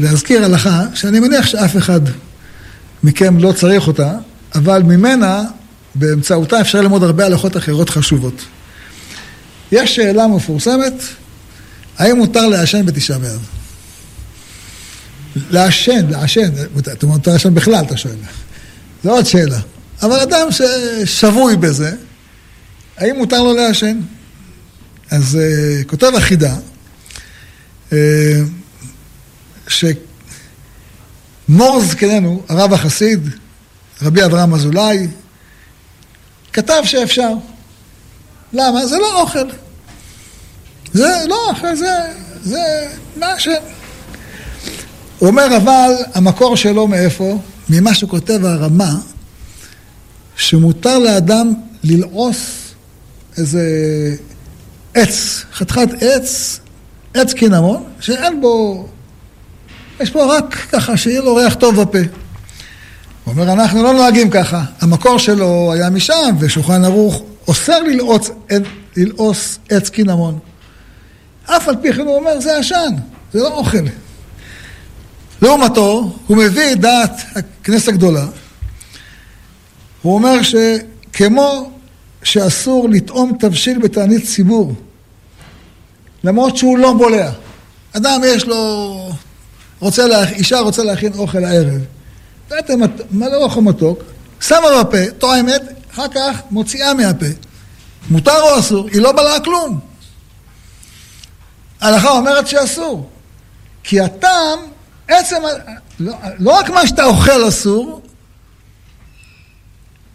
[0.00, 2.00] להזכיר הלכה שאני מניח שאף אחד
[3.02, 4.12] מכם לא צריך אותה,
[4.54, 5.42] אבל ממנה,
[5.94, 8.44] באמצעותה אפשר ללמוד הרבה הלכות אחרות חשובות.
[9.72, 11.02] יש שאלה מפורסמת,
[11.98, 13.40] האם מותר לעשן בתשעה באב?
[15.50, 16.50] לעשן, לעשן,
[16.92, 18.14] אתה מותר לעשן בכלל, אתה שואל.
[19.04, 19.58] זו עוד שאלה.
[20.02, 21.94] אבל אדם ששבוי בזה,
[22.96, 24.00] האם מותר לו לעשן?
[25.12, 26.54] אז uh, כותב החידה,
[27.90, 27.94] uh,
[29.68, 30.00] שמור
[31.80, 33.28] זקננו, הרב החסיד,
[34.02, 35.08] רבי אברהם אזולאי,
[36.52, 37.32] כתב שאפשר.
[38.52, 38.86] למה?
[38.86, 39.48] זה לא אוכל.
[40.92, 41.96] זה לא אוכל, זה,
[42.42, 43.50] זה מעשן.
[45.18, 47.38] הוא אומר, אבל המקור שלו מאיפה?
[47.68, 48.94] ממה שכותב הרמה,
[50.36, 52.38] שמותר לאדם ללעוס
[53.36, 53.62] איזה
[54.94, 56.60] עץ, חתיכת עץ,
[57.14, 58.86] עץ קינמון, שאין בו,
[60.00, 61.98] יש פה רק ככה, שיהיה לו ריח טוב בפה.
[63.24, 64.64] הוא אומר, אנחנו לא נוהגים ככה.
[64.80, 68.30] המקור שלו היה משם, ושולחן ערוך אוסר ללעוס,
[68.96, 70.38] ללעוס עץ קינמון.
[71.44, 72.94] אף על פי כן הוא אומר, זה עשן,
[73.32, 73.78] זה לא אוכל.
[75.42, 78.26] לעומתו, הוא מביא את דעת הכנסת הגדולה.
[80.02, 81.72] הוא אומר שכמו
[82.22, 84.74] שאסור לטעום תבשיל בתענית ציבור,
[86.24, 87.30] למרות שהוא לא בולע.
[87.92, 89.10] אדם יש לו,
[89.80, 91.80] רוצה לה, אישה רוצה להכין אוכל הערב.
[92.50, 92.80] נתתם
[93.10, 94.02] מלא אוכל מתוק,
[94.40, 95.62] שמה בפה, טועמת,
[95.94, 97.26] אחר כך מוציאה מהפה.
[98.10, 98.88] מותר או אסור?
[98.88, 99.80] היא לא בלעה כלום.
[101.80, 103.10] ההלכה אומרת שאסור.
[103.84, 104.58] כי הטעם,
[105.08, 105.36] עצם,
[106.00, 108.02] לא, לא רק מה שאתה אוכל אסור,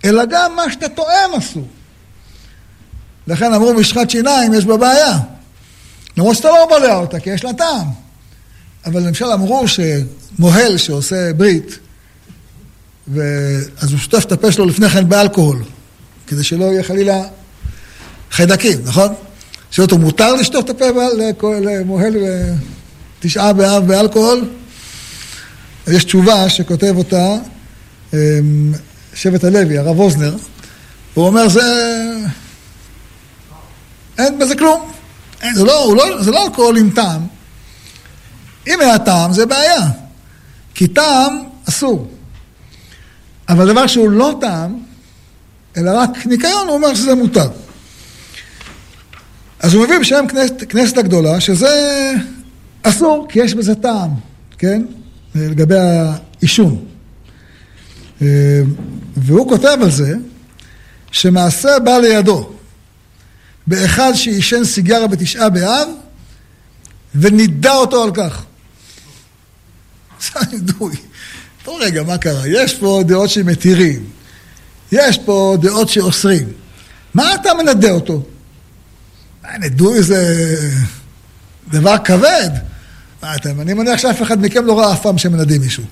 [0.05, 1.67] אלא גם מה שאתה טועם אסור.
[3.27, 5.17] לכן אמרו משחת שיניים יש בה בעיה.
[6.17, 7.87] למרות שאתה לא בולע אותה, כי יש לה טעם.
[8.85, 11.79] אבל למשל אמרו שמוהל שעושה ברית,
[13.77, 15.63] אז הוא שוטף את הפה שלו לפני כן באלכוהול,
[16.27, 17.23] כדי שלא יהיה חלילה
[18.31, 19.13] חיידקים, נכון?
[19.71, 20.85] שואל אותו, מותר לשטוף את הפה
[21.41, 22.13] למוהל
[23.19, 24.49] תשעה באב באלכוהול?
[25.87, 27.35] יש תשובה שכותב אותה
[28.13, 28.73] אמ,
[29.13, 30.35] שבט הלוי, הרב אוזנר,
[31.13, 31.61] הוא אומר, זה...
[34.17, 34.91] אין בזה כלום.
[35.41, 37.21] אין, זה, לא, לא, זה לא אלכוהול עם טעם.
[38.67, 39.81] אם היה טעם, זה בעיה.
[40.73, 41.37] כי טעם
[41.69, 42.11] אסור.
[43.49, 44.79] אבל דבר שהוא לא טעם,
[45.77, 47.49] אלא רק ניקיון, הוא אומר שזה מותר.
[49.59, 52.13] אז הוא מביא בשם כנסת, כנסת הגדולה, שזה
[52.83, 54.09] אסור, כי יש בזה טעם,
[54.57, 54.81] כן?
[55.35, 56.85] לגבי העישון.
[58.21, 58.27] אה,
[59.17, 60.13] והוא כותב על זה,
[61.11, 62.49] שמעשה בא לידו,
[63.67, 65.87] באחד שעישן סיגריה בתשעה באב,
[67.15, 68.43] ונידה אותו על כך.
[70.21, 70.95] זה הנידוי.
[71.63, 72.47] טוב רגע, מה קרה?
[72.47, 74.03] יש פה דעות שמתירים,
[74.91, 76.47] יש פה דעות שאוסרים.
[77.13, 78.23] מה אתה מנדה אותו?
[79.59, 80.55] נידוי זה
[81.69, 82.49] דבר כבד.
[83.45, 85.83] אני מניח שאף אחד מכם לא ראה אף פעם שמנדים מישהו.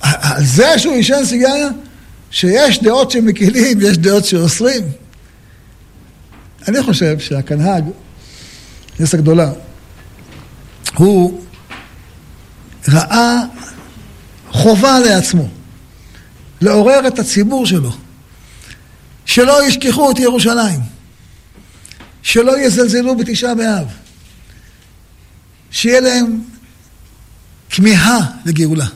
[0.00, 1.68] על זה שהוא עישן סיגריה,
[2.30, 4.82] שיש דעות שמקילים ויש דעות שאוסרים.
[6.68, 7.84] אני חושב שהקנהג,
[9.00, 9.52] נס הגדולה,
[10.94, 11.44] הוא
[12.88, 13.42] ראה
[14.50, 15.48] חובה לעצמו
[16.60, 17.90] לעורר את הציבור שלו,
[19.26, 20.98] שלא ישכחו את ירושלים.
[22.28, 23.86] שלא יזלזלו בתשעה באב.
[25.70, 26.40] שיהיה להם
[27.70, 28.86] כמיהה לגאולה.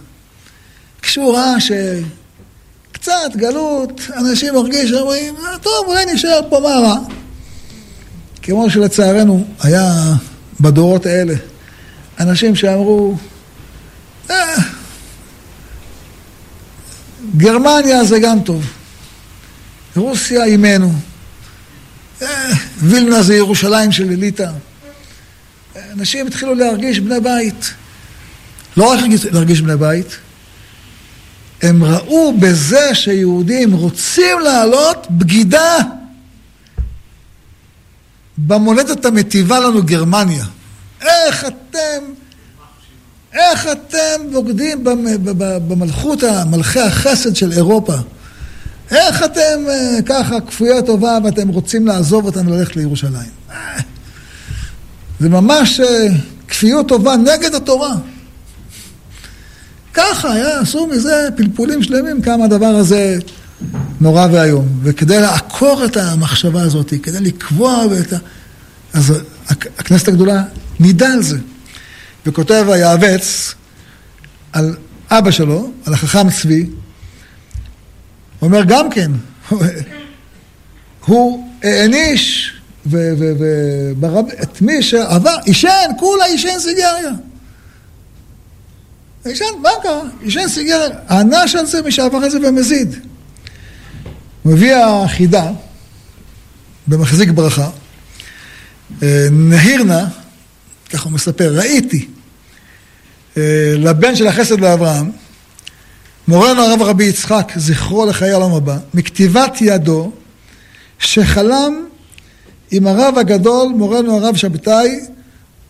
[1.03, 6.97] כשהוא ראה שקצת גלות, אנשים מרגיש, אומרים, אה, טוב, אולי נשאר פה, מה רע?
[8.43, 10.15] כמו שלצערנו היה
[10.61, 11.35] בדורות האלה
[12.21, 13.17] אנשים שאמרו,
[14.31, 14.57] אה,
[17.37, 18.65] גרמניה זה גם טוב,
[19.97, 20.93] רוסיה עימנו.
[22.79, 24.51] וילנה זה ירושלים של אליטה.
[25.93, 27.75] אנשים התחילו להרגיש בני בית.
[28.77, 29.01] לא רק
[29.33, 30.17] להרגיש בני בית,
[31.63, 35.77] הם ראו בזה שיהודים רוצים לעלות בגידה
[38.39, 40.45] במולדת המטיבה לנו גרמניה.
[41.03, 42.05] איך אתם,
[43.33, 44.85] איך אתם בוגדים
[45.69, 47.95] במלכות, מלכי החסד של אירופה?
[48.91, 53.31] איך אתם אה, ככה כפויי טובה ואתם רוצים לעזוב אותנו ללכת לירושלים?
[55.21, 56.07] זה ממש אה,
[56.49, 57.95] כפיות טובה נגד התורה.
[59.95, 63.19] ככה היה, עשו מזה פלפולים שלמים כמה הדבר הזה
[64.01, 64.69] נורא ואיום.
[64.83, 68.17] וכדי לעקור את המחשבה הזאת, כדי לקבוע את ה...
[68.93, 69.15] אז
[69.79, 70.43] הכנסת הגדולה
[70.81, 71.39] נידה על זה.
[72.27, 73.55] וכותב היעבץ
[74.53, 74.77] על
[75.11, 76.67] אבא שלו, על החכם צבי,
[78.43, 79.11] אומר גם כן,
[81.07, 82.53] הוא העניש
[84.43, 87.11] את מי שעבר, עישן, כולה עישן סיגריה.
[89.25, 90.03] עישן, מה קרה?
[90.21, 90.89] עישן סיגריה.
[91.09, 92.95] הענש על זה מי שעבר את זה במזיד.
[94.45, 95.51] מביא החידה
[96.87, 97.71] במחזיק ברכה,
[99.03, 100.09] אה, נהירנה,
[100.91, 102.09] ככה הוא מספר, ראיתי
[103.37, 105.11] אה, לבן של החסד לאברהם,
[106.29, 110.13] מורנו הרב רבי יצחק, זכרו לחיי העולם הבא, מכתיבת ידו,
[110.99, 111.87] שחלם
[112.71, 115.01] עם הרב הגדול, מורנו הרב שבתאי,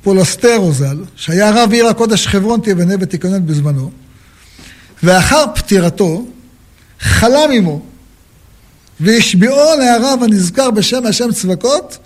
[0.03, 3.91] פולסטרו ז"ל, שהיה רב עיר הקודש חברון תבנה ותיכונן בזמנו,
[5.03, 6.27] ואחר פטירתו
[7.01, 7.83] חלם עמו
[9.03, 11.99] והשביעו להרב הנזכר בשם השם צבקות,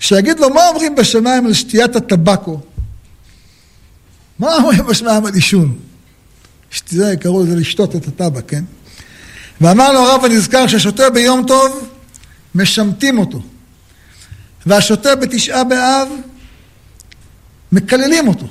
[0.00, 2.60] שיגיד לו מה אומרים בשמיים על שתיית הטבקו.
[4.38, 5.78] מה אומרים בשמיים על עישון?
[6.88, 8.64] זה, קראו לזה לשתות את הטבק, כן?
[9.60, 11.88] ואמר לו הרב הנזכר ששותה ביום טוב,
[12.54, 13.42] משמטים אותו.
[14.66, 16.08] והשותה בתשעה באב,
[17.72, 18.46] מקללים אותו.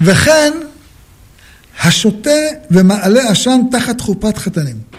[0.00, 0.52] וכן,
[1.80, 2.30] השותה
[2.70, 4.92] ומעלה עשן תחת חופת חתנים.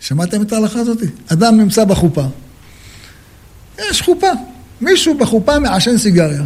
[0.00, 0.98] שמעתם את ההלכה הזאת?
[1.32, 2.24] אדם נמצא בחופה.
[3.78, 4.30] יש חופה.
[4.80, 6.42] מישהו בחופה מעשן סיגריה.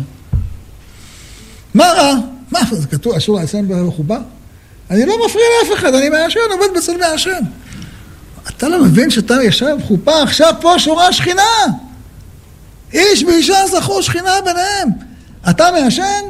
[1.74, 2.14] מה רע?
[2.50, 4.16] מה, זה כתוב אסור לעשן בחופה?
[4.90, 7.40] אני לא מפריע לאף אחד, אני מעשן, עובד בצד מעשן.
[8.48, 11.42] אתה לא מבין שאתה ישב בחופה, עכשיו פה שורה שכינה.
[12.92, 14.88] איש ואישה זכו שכינה ביניהם.
[15.50, 16.22] אתה מעשן?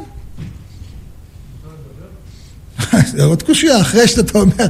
[3.15, 4.65] זה עוד קושייה, אחרי שאתה אומר,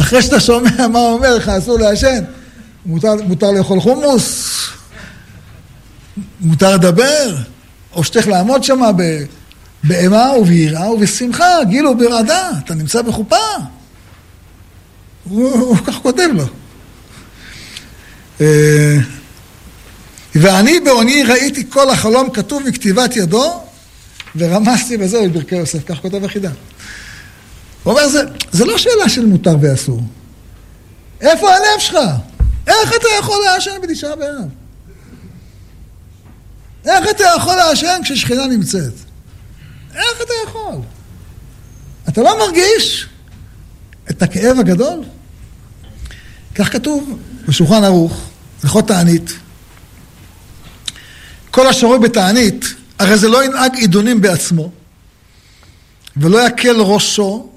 [0.00, 2.24] אחרי שאתה שומע מה הוא אומר לך, אסור לעשן.
[2.86, 4.56] מותר, מותר לאכול חומוס,
[6.40, 7.36] מותר לדבר,
[7.92, 8.80] או שצריך לעמוד שם
[9.84, 13.36] באימה וביראה ובשמחה, גיל וברעדה, אתה נמצא בחופה.
[15.24, 16.44] הוא, כך כותב לו.
[18.40, 18.96] אה,
[20.34, 23.62] ואני בעוני ראיתי כל החלום כתוב בכתיבת ידו,
[24.36, 26.50] ורמזתי בזה בברכי יוסף, כך כותב החידה.
[27.82, 30.00] הוא אומר, זה, זה לא שאלה של מותר ואסור.
[31.20, 31.98] איפה הלב שלך?
[32.66, 34.48] איך אתה יכול לעשן בתשעה באב?
[36.84, 38.92] איך אתה יכול לעשן כששכינה נמצאת?
[39.94, 40.74] איך אתה יכול?
[42.08, 43.06] אתה לא מרגיש
[44.10, 45.04] את הכאב הגדול?
[46.54, 48.30] כך כתוב בשולחן ערוך,
[48.62, 49.30] הלכות תענית.
[51.50, 52.64] כל השרוי בתענית,
[52.98, 54.70] הרי זה לא ינהג עידונים בעצמו,
[56.16, 57.50] ולא יקל ראשו,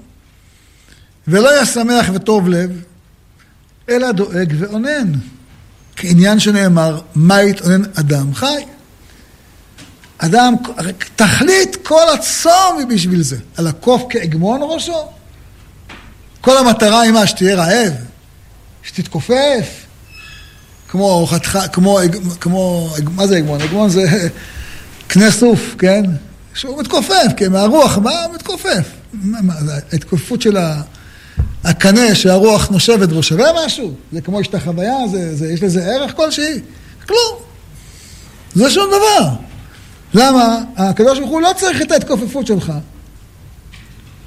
[1.28, 2.70] ולא יהיה שמח וטוב לב,
[3.88, 5.12] אלא דואג ואונן.
[5.96, 8.64] כעניין שנאמר, מה יתאונן אדם חי?
[10.18, 10.54] אדם,
[11.16, 13.36] תכלית כל הצום היא בשביל זה.
[13.56, 15.08] על הקוף כאגמון ראשו?
[16.40, 17.26] כל המטרה היא מה?
[17.26, 17.92] שתהיה רעב?
[18.82, 19.84] שתתכופף?
[20.88, 21.98] כמו חתיכה, כמו,
[22.40, 23.60] כמו, מה זה הגמון?
[23.60, 24.28] הגמון זה
[25.08, 26.02] קנה סוף, כן?
[26.54, 28.88] שהוא מתכופף, כן, מהרוח, מה מתכופף?
[29.92, 30.56] ההתכופפות של
[31.64, 33.94] הקנה שהרוח נושבת בו שווה משהו?
[34.12, 36.60] זה כמו החוויה, זה, זה, יש לזה ערך כלשהי?
[37.06, 37.38] כלום.
[38.54, 39.28] זה שום דבר.
[40.14, 40.58] למה?
[40.76, 42.72] הקדוש ברוך הוא לא צריך את ההתכופפות שלך.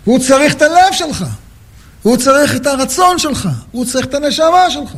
[0.05, 1.25] הוא צריך את הלב שלך.
[2.03, 3.49] הוא צריך את הרצון שלך.
[3.71, 4.91] הוא צריך את הנשמה שלך.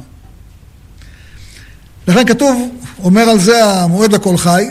[2.07, 2.69] לכן כתוב,
[3.03, 4.67] אומר על זה המועד לכל חי,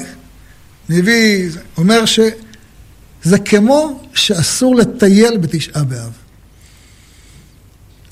[0.88, 6.27] נביא, אומר שזה כמו שאסור לטייל בתשעה באב.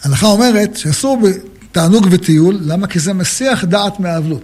[0.04, 2.86] ההלכה אומרת שאסור בתענוג וטיול, למה?
[2.86, 4.42] כי זה מסיח דעת מהאבלות.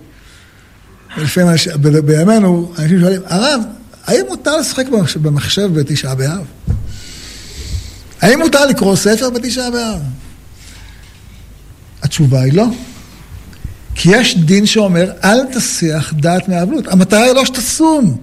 [1.16, 1.56] לפעמים
[2.04, 3.60] בימינו אנשים שואלים, הרב,
[4.06, 4.86] האם מותר לשחק
[5.22, 6.44] במחשב בתשעה באב?
[8.20, 10.00] האם מותר לקרוא ספר בתשעה באב?
[12.02, 12.66] התשובה היא לא.
[13.94, 16.88] כי יש דין שאומר, אל תסיח דעת מהאבלות.
[16.88, 18.16] המטרה היא לא שתצום.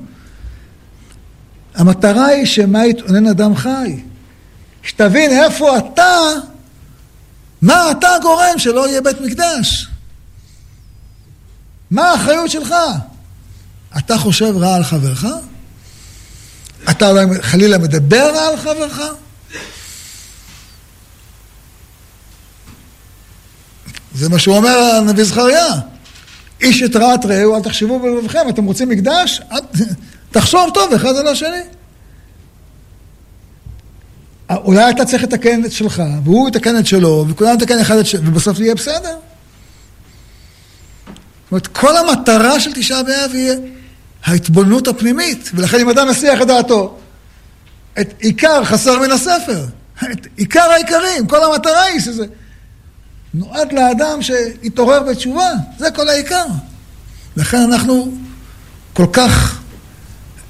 [1.75, 3.99] המטרה היא שמה יתאונן אדם חי.
[4.83, 6.11] שתבין איפה אתה,
[7.61, 9.87] מה אתה גורם שלא יהיה בית מקדש.
[11.91, 12.73] מה האחריות שלך?
[13.97, 15.25] אתה חושב רע על חברך?
[16.89, 19.01] אתה אולי חלילה מדבר רע על חברך?
[24.15, 25.67] זה מה שהוא אומר הנביא זכריה.
[26.61, 29.41] איש את רעת רעהו, אל תחשבו בלבבכם, אתם רוצים מקדש?
[30.31, 31.61] תחשוב טוב אחד על השני.
[34.49, 38.21] אולי אתה צריך לתקן את שלך, והוא יתקן את שלו, וכולם יתקן אחד את שלו,
[38.25, 39.17] ובסוף יהיה בסדר.
[41.43, 43.51] זאת אומרת, כל המטרה של תשעה באב היא
[44.23, 46.97] ההתבוננות הפנימית, ולכן אם אדם מסיח את דעתו,
[48.01, 49.65] את עיקר חסר מן הספר,
[50.11, 52.25] את עיקר העיקרים, כל המטרה היא שזה
[53.33, 56.45] נועד לאדם שיתעורר בתשובה, זה כל העיקר.
[57.37, 58.11] לכן אנחנו
[58.93, 59.61] כל כך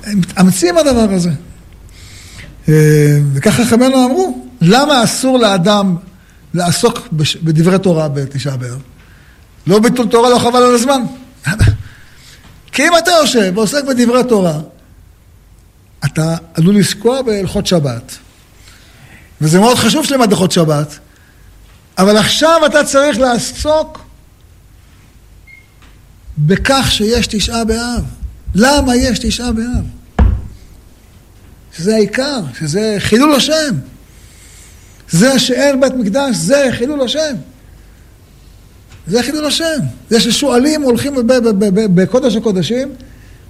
[0.08, 1.32] מתאמצים בדבר הזה.
[2.70, 5.96] אה, וככה חכמינו אמרו, למה אסור לאדם
[6.54, 7.08] לעסוק
[7.44, 8.82] בדברי תורה בתשעה באב?
[9.68, 11.02] לא ביטול תורה, לא חבל על הזמן.
[12.72, 14.60] כי אם אתה יושב ועוסק בדברי תורה,
[16.06, 18.18] אתה עלול לזכוע בהלכות שבת.
[19.42, 21.00] וזה מאוד חשוב שלמד הלכות שבת,
[21.98, 24.06] אבל עכשיו אתה צריך לעסוק
[26.38, 28.04] בכך שיש תשעה באב.
[28.56, 29.99] למה יש תשעה באב?
[31.80, 33.76] שזה העיקר, שזה חילול השם.
[35.10, 37.36] זה שאין בית מקדש, זה חילול השם.
[39.08, 39.80] זה חילול השם.
[40.10, 41.14] זה ששועלים הולכים
[41.96, 42.90] בקודש הקודשים,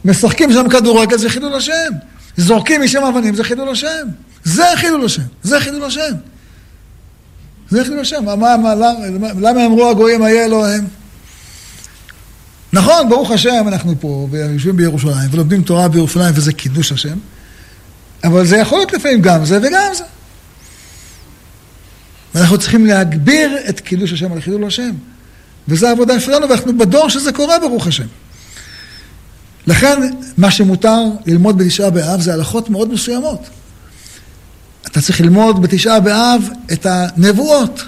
[0.05, 1.93] משחקים שם כדורגל, זה חילול השם.
[2.37, 4.07] זורקים משם אבנים, זה חילול השם.
[4.43, 5.21] זה חילול השם.
[5.43, 6.13] זה חילול השם.
[7.69, 8.25] זה חילול השם.
[8.25, 10.87] מה, מה, למה, למה אמרו הגויים היה אלוהים?
[12.73, 17.17] נכון, ברוך השם, אנחנו פה, ויושבים בירושלים, ולומדים תורה בירושלים, וזה קידוש השם.
[18.23, 20.03] אבל זה יכול להיות לפעמים גם זה וגם זה.
[22.35, 24.91] ואנחנו צריכים להגביר את קידוש השם על חילול השם.
[25.67, 28.05] וזו העבודה שלנו, ואנחנו בדור שזה קורה, ברוך השם.
[29.67, 30.01] לכן,
[30.37, 33.49] מה שמותר ללמוד בתשעה באב זה הלכות מאוד מסוימות.
[34.87, 37.81] אתה צריך ללמוד בתשעה באב את הנבואות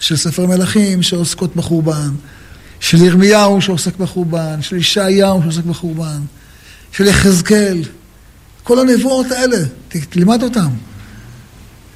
[0.00, 2.10] של ספר מלכים שעוסקות בחורבן,
[2.80, 6.20] של ירמיהו שעוסק בחורבן, של ישעיהו שעוסק בחורבן,
[6.92, 7.82] של יחזקאל.
[8.64, 9.56] כל הנבואות האלה,
[9.88, 10.68] תלמד אותם.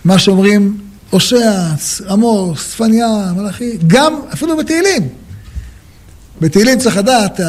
[0.04, 0.78] מה שאומרים
[1.10, 1.52] הושע,
[2.08, 3.06] עמוס, צפניה,
[3.36, 5.08] מלאכי, גם אפילו בתהילים.
[6.40, 7.40] בתהילים צריך לדעת,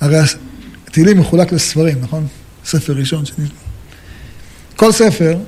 [0.00, 0.18] הרי
[0.84, 2.26] תהילים מחולק לספרים, נכון?
[2.64, 3.46] ספר ראשון, שני.
[4.76, 5.38] כל ספר,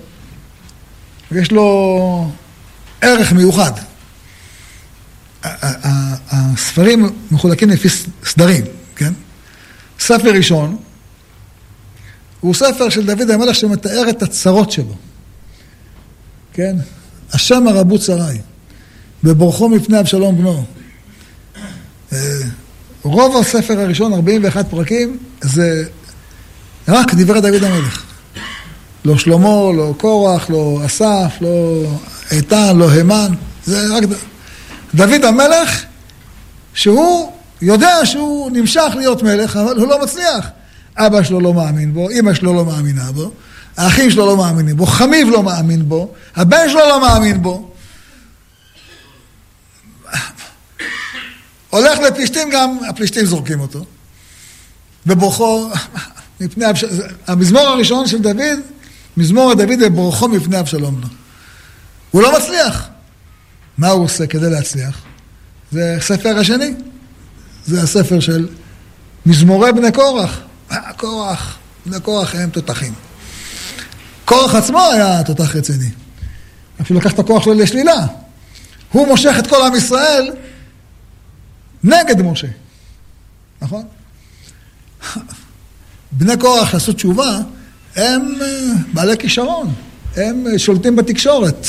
[1.32, 2.30] יש לו
[3.00, 3.72] ערך מיוחד.
[5.42, 7.88] הספרים מחולקים לפי
[8.24, 8.64] סדרים,
[8.96, 9.12] כן?
[10.00, 10.76] ספר ראשון
[12.42, 14.94] הוא ספר של דוד המלך שמתאר את הצרות שלו,
[16.52, 16.76] כן?
[17.32, 18.38] השם הרבו צרי,
[19.24, 20.64] בבורכו מפני אבשלום בנו.
[22.12, 22.18] אה,
[23.02, 25.84] רוב הספר הראשון, 41 פרקים, זה
[26.88, 28.04] רק דברי דוד המלך.
[29.04, 31.84] לא שלמה, לא קורח, לא אסף, לא
[32.30, 33.34] איתן, לא המן,
[33.64, 34.12] זה רק ד...
[34.94, 35.82] דוד המלך,
[36.74, 37.32] שהוא
[37.62, 40.48] יודע שהוא נמשך להיות מלך, אבל הוא לא מצליח.
[40.96, 43.32] אבא שלו לא מאמין בו, אמא שלו לא מאמינה בו,
[43.76, 47.72] האחים שלו לא מאמינים בו, חמיב לא מאמין בו, הבן שלו לא מאמין בו.
[51.70, 53.84] הולך לפלישתים גם, הפלישתים זורקים אותו.
[55.06, 55.70] ובורכו,
[56.40, 56.92] מפני אבשלום,
[57.26, 58.60] המזמור הראשון של דוד,
[59.16, 61.08] מזמור דוד ובורכו מפני אבשלום לו.
[62.10, 62.88] הוא לא מצליח.
[63.78, 65.02] מה הוא עושה כדי להצליח?
[65.72, 66.74] זה הספר השני.
[67.66, 68.48] זה הספר של
[69.26, 70.40] מזמורי בני קורח.
[70.96, 72.94] קורח, בני קורח הם תותחים.
[74.24, 75.90] קורח עצמו היה תותח רציני.
[76.80, 78.06] אפילו לקח את הכוח שלו לשלילה.
[78.92, 80.30] הוא מושך את כל עם ישראל
[81.84, 82.46] נגד משה,
[83.62, 83.82] נכון?
[86.18, 87.38] בני קורח שעשו תשובה,
[87.96, 88.46] הם אה,
[88.92, 89.74] בעלי כישרון,
[90.16, 91.66] הם אה, שולטים בתקשורת.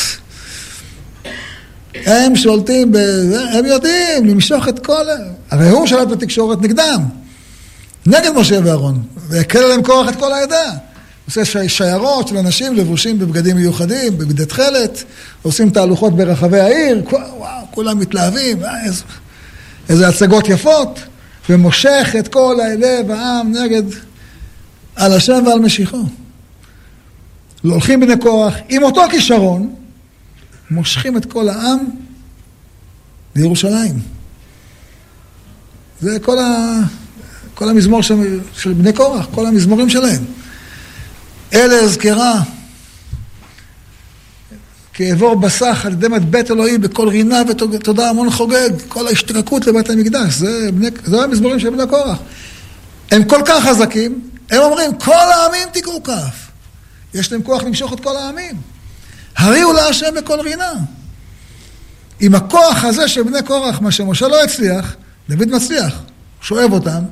[1.95, 2.97] הם שולטים, ב...
[3.53, 5.05] הם יודעים למשוך את כל...
[5.51, 7.01] הרי הוא שלט בתקשורת נגדם,
[8.05, 10.71] נגד משה ואהרון, ויקל עליהם כוח את כל העדה.
[11.25, 15.03] עושה שיירות של אנשים לבושים בבגדים מיוחדים, בבגדי תכלת,
[15.41, 19.03] עושים תהלוכות ברחבי העיר, וואו, כולם מתלהבים, אה, איזה...
[19.89, 20.99] איזה הצגות יפות,
[21.49, 23.83] ומושך את כל לב העם נגד,
[24.95, 26.03] על השם ועל משיחו.
[27.63, 29.75] הולכים בני כוח עם אותו כישרון,
[30.71, 31.79] מושכים את כל העם
[33.35, 33.99] לירושלים.
[36.01, 36.79] זה כל, ה...
[37.55, 40.23] כל המזמור של, של בני קורח, כל המזמורים שלהם.
[41.53, 42.41] אלה אזכרה
[44.93, 49.89] כי אעבור בסך על ידי מטבעת אלוהים בקול רינה ותודה המון חוגג, כל ההשתרקות לבית
[49.89, 52.17] המקדש, זה, בני, זה המזמורים של בני קורח.
[53.11, 56.47] הם כל כך חזקים, הם אומרים, כל העמים תקעו כף.
[57.13, 58.55] יש להם כוח למשוך את כל העמים.
[59.37, 60.73] הריעו להשם בקול רינה.
[62.19, 64.95] עם הכוח הזה של בני קורח, מה שמשה לא הצליח,
[65.29, 65.93] דוד מצליח,
[66.41, 67.03] שואב אותם,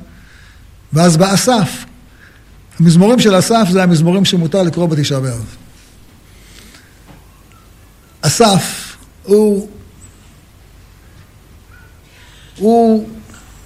[0.92, 1.84] ואז בא אסף.
[2.80, 5.44] המזמורים של אסף זה המזמורים שמותר לקרוא בתשעה באב.
[8.20, 9.68] אסף הוא,
[12.58, 13.08] הוא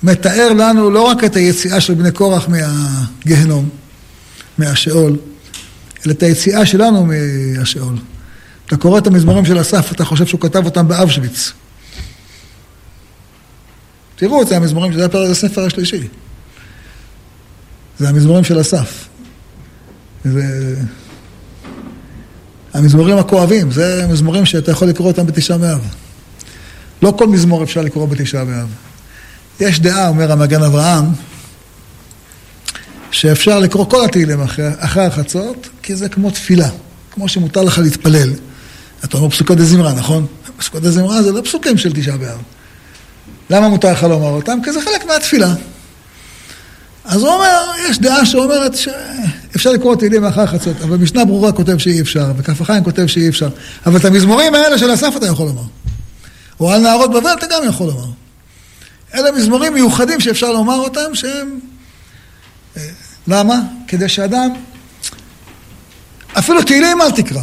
[0.02, 3.68] מתאר לנו לא רק את היציאה של בני קורח מהגהנום,
[4.58, 5.16] מהשאול,
[6.06, 7.94] אלא את היציאה שלנו מהשאול.
[8.66, 11.52] אתה קורא את המזמורים של אסף, אתה חושב שהוא כתב אותם באבשוויץ.
[14.16, 16.08] תראו את זה, המזמורים, זה הספר השלישי.
[17.98, 19.08] זה המזמורים של אסף.
[20.24, 20.74] זה...
[22.74, 25.80] המזמורים הכואבים, זה מזמורים שאתה יכול לקרוא אותם בתשעה באב.
[27.02, 28.68] לא כל מזמור אפשר לקרוא בתשעה באב.
[29.60, 31.04] יש דעה, אומר המגן אברהם,
[33.10, 36.68] שאפשר לקרוא כל התהילים אחרי, החצות, כי זה כמו תפילה,
[37.10, 38.32] כמו שמותר לך להתפלל.
[39.04, 40.26] אתה אומר פסוקות דזמרה, נכון?
[40.56, 42.38] פסוקות דזמרה זה לא פסוקים של תשעה באב.
[43.50, 44.58] למה מותר לך לומר אותם?
[44.64, 45.54] כי זה חלק מהתפילה.
[47.06, 51.78] אז הוא אומר, יש דעה שאומרת שאפשר לקרוא תהילים אחרי החצות, אבל משנה ברורה כותב
[51.78, 53.48] שאי אפשר, וכף החיים כותב שאי אפשר.
[53.86, 55.62] אבל את המזמורים האלה של אסף אתה יכול לומר.
[56.60, 58.06] או על נערות בבל אתה גם יכול לומר.
[59.14, 61.60] אלה מזמורים מיוחדים שאפשר לומר אותם, שהם...
[62.76, 62.82] אה,
[63.26, 63.60] למה?
[63.88, 64.50] כדי שאדם...
[66.38, 67.42] אפילו תהילים אל תקרא.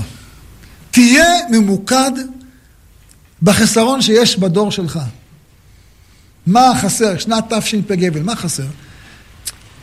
[0.91, 2.11] תהיה ממוקד
[3.41, 4.99] בחסרון שיש בדור שלך.
[6.47, 7.17] מה חסר?
[7.17, 8.63] שנת תשפ"ג, מה חסר?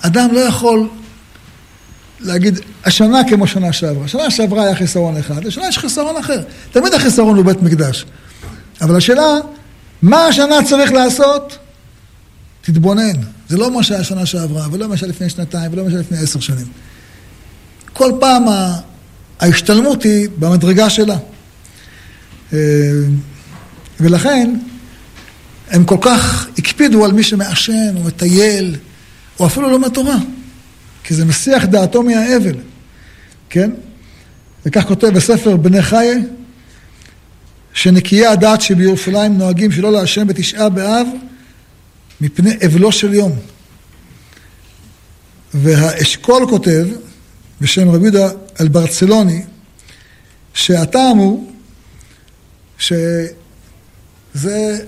[0.01, 0.89] אדם לא יכול
[2.21, 4.09] להגיד, השנה כמו שנה שעברה.
[4.09, 6.43] שנה שעברה היה חיסרון אחד, השנה יש חיסרון אחר.
[6.73, 8.07] תמיד החיסרון הוא בית מקדש.
[8.81, 9.27] אבל השאלה,
[10.03, 11.59] מה השנה צריך לעשות?
[12.63, 13.13] תתבונן.
[13.49, 16.19] זה לא מה שהיה שנה שעברה, ולא מה שהיה לפני שנתיים, ולא מה שהיה לפני
[16.19, 16.67] עשר שנים.
[17.93, 18.45] כל פעם
[19.41, 21.17] ההשתלמות היא במדרגה שלה.
[22.53, 22.59] אה,
[24.01, 24.55] ולכן,
[25.71, 28.77] הם כל כך הקפידו על מי שמעשן, או מטייל,
[29.41, 30.17] או אפילו לומד תורה,
[31.05, 32.55] כי זה מסיח דעתו מהאבל,
[33.51, 33.71] כן?
[34.67, 36.23] וכך כותב בספר בני חיי,
[37.75, 41.07] שנקיי הדעת שבירושלים נוהגים שלא לעשן בתשעה באב
[42.21, 43.33] מפני אבלו של יום.
[45.55, 46.87] והאשכול כותב,
[47.61, 48.29] בשם רבי יהודה
[48.61, 49.43] אלברצלוני,
[50.55, 51.53] שהטעם הוא
[52.79, 53.35] שזה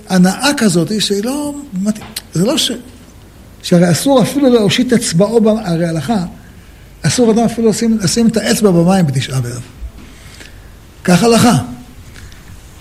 [0.09, 1.53] הנאה כזאת שהיא לא...
[2.33, 2.71] זה לא ש...
[3.63, 6.25] שהרי אסור אפילו להושיט אצבעו, הרי הלכה,
[7.01, 9.61] אסור אדם אפילו לשים, לשים את האצבע במים בתשעה באב.
[11.03, 11.57] כך הלכה.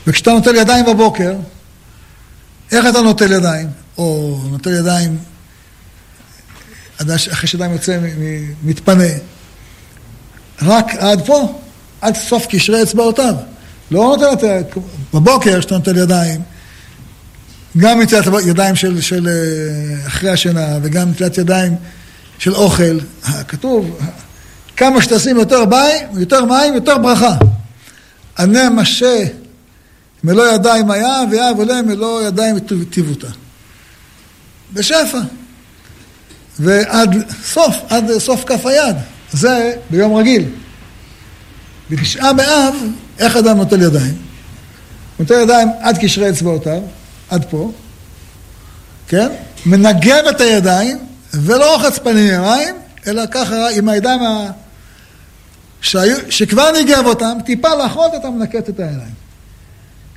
[0.06, 1.34] וכשאתה נוטל ידיים בבוקר,
[2.72, 3.68] איך אתה נוטל ידיים?
[3.98, 5.18] או נוטל ידיים,
[7.32, 7.98] אחרי שאדם יוצא,
[8.62, 9.04] מתפנה.
[10.62, 11.60] רק עד פה,
[12.00, 13.34] עד סוף קשרי אצבעותיו.
[13.90, 14.76] לא נוטל את...
[15.14, 16.40] בבוקר, כשאתה נוטל ידיים,
[17.78, 21.76] גם נטילת ידיים של, של אה, אחרי השינה וגם נטילת ידיים
[22.38, 22.98] של אוכל.
[23.48, 23.98] כתוב,
[24.76, 27.36] כמה שתשים יותר מים, יותר מים, יותר ברכה.
[28.38, 29.24] ענה משה
[30.24, 32.58] מלוא ידיים היה, ויהב עולה מלוא ידיים
[32.90, 33.26] טיבותה.
[34.72, 35.18] בשפע.
[36.58, 38.96] ועד סוף, עד סוף כף היד.
[39.32, 40.44] זה ביום רגיל.
[41.90, 42.74] בתשעה באב,
[43.18, 44.14] איך אדם נוטל ידיים?
[45.18, 46.80] נוטל ידיים עד קשרי אצבעותיו,
[47.32, 47.72] עד פה,
[49.08, 49.28] כן?
[49.66, 50.98] מנגב את הידיים,
[51.34, 52.74] ולא רוחץ פנים ממים,
[53.06, 54.50] אלא ככה עם הידיים ה...
[55.80, 59.14] שהיו, שכבר ניגב אותם, טיפה לאחות אותם, מנקט את הידיים.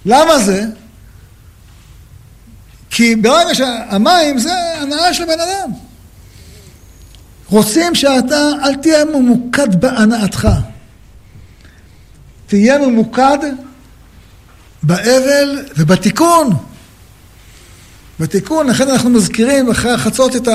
[0.06, 0.66] למה זה?
[2.90, 5.72] כי ברגע שהמים זה הנאה של בן אדם.
[7.50, 10.48] רוצים שאתה, אל תהיה ממוקד בהנאתך.
[12.48, 13.38] תהיה ממוקד
[14.84, 16.75] באבל ובתיקון.
[18.20, 20.48] בתיקון, לכן אנחנו מזכירים אחרי החצות את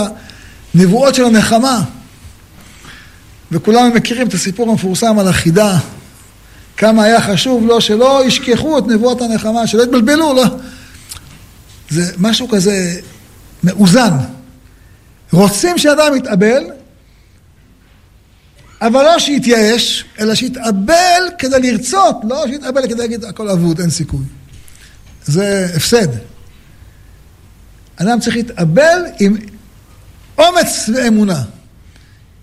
[0.75, 1.83] הנבואות של הנחמה.
[3.53, 5.79] וכולם מכירים את הסיפור המפורסם על החידה,
[6.77, 10.45] כמה היה חשוב לו שלא ישכחו את נבואות הנחמה, שלא יתבלבלו, לא.
[11.89, 13.01] זה משהו כזה
[13.65, 14.11] מאוזן.
[15.33, 16.65] רוצים שאדם יתאבל,
[18.81, 24.25] אבל לא שיתייאש, אלא שיתאבל כדי לרצות, לא שיתאבל כדי להגיד הכל אבוד, אין סיכוי.
[25.25, 26.09] זה הפסד.
[28.03, 29.37] אדם צריך להתאבל עם
[30.39, 31.43] אומץ ואמונה,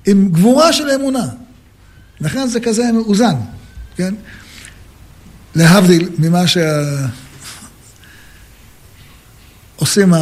[0.08, 1.28] עם גבורה של אמונה.
[2.22, 3.36] לכן זה כזה מאוזן,
[3.95, 4.14] כן?
[5.55, 6.43] להבדיל ממה
[9.78, 10.14] שעושים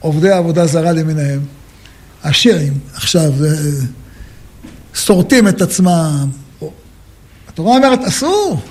[0.00, 1.40] עובדי העבודה זרה למיניהם,
[2.22, 3.32] השיעים עכשיו
[4.94, 6.28] שורטים את עצמם.
[7.48, 8.62] התורה אומרת, אסור.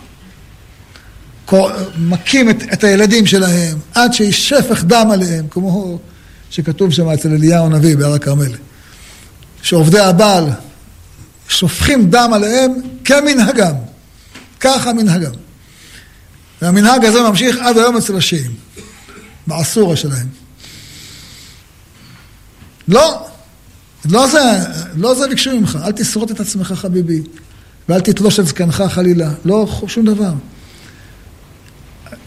[1.98, 6.00] מכים את, את הילדים שלהם, עד שיש שפך דם עליהם, כמו
[6.50, 8.52] שכתוב שם אצל אליהו הנביא בהר הכרמל.
[9.62, 10.50] שעובדי הבעל
[11.48, 12.74] שופכים דם עליהם
[13.04, 13.74] כמנהגם.
[14.60, 15.32] ככה מנהגם.
[16.62, 18.52] והמנהג הזה ממשיך עד היום אצל השיעים,
[19.48, 20.28] באסורה שלהם.
[22.88, 23.28] לא,
[24.10, 24.40] לא זה,
[24.96, 27.22] לא זה ביקשו ממך, אל תשרוט את עצמך חביבי,
[27.90, 30.34] ואל תתלוש את זקנך חלילה, לא שום דבר.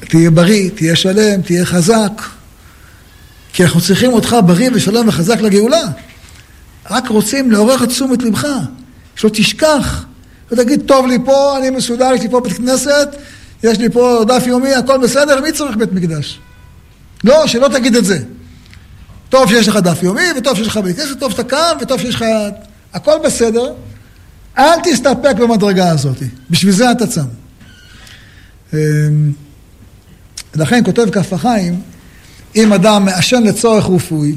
[0.08, 2.22] תהיה בריא, תהיה שלם, תהיה חזק,
[3.52, 5.82] כי אנחנו צריכים אותך בריא ושלם וחזק לגאולה.
[6.90, 8.46] רק רוצים לעורר את תשומת לבך,
[9.16, 10.04] שלא תשכח
[10.52, 13.08] ותגיד, טוב לי פה, אני מסודר, יש לי פה בית כנסת,
[13.62, 16.40] יש לי פה דף יומי, הכל בסדר, מי צריך בית מקדש?
[17.24, 18.18] לא, שלא תגיד את זה.
[19.28, 22.14] טוב שיש לך דף יומי, וטוב שיש לך בית כנסת, טוב שאתה קם, וטוב שיש
[22.14, 22.24] לך...
[22.94, 23.72] הכל בסדר.
[24.58, 26.16] אל תסתפק במדרגה הזאת,
[26.50, 27.26] בשביל זה אתה צם.
[30.56, 31.80] אמ, לכן כותב כף החיים,
[32.56, 34.34] אם אדם מעשן לצורך רפואי,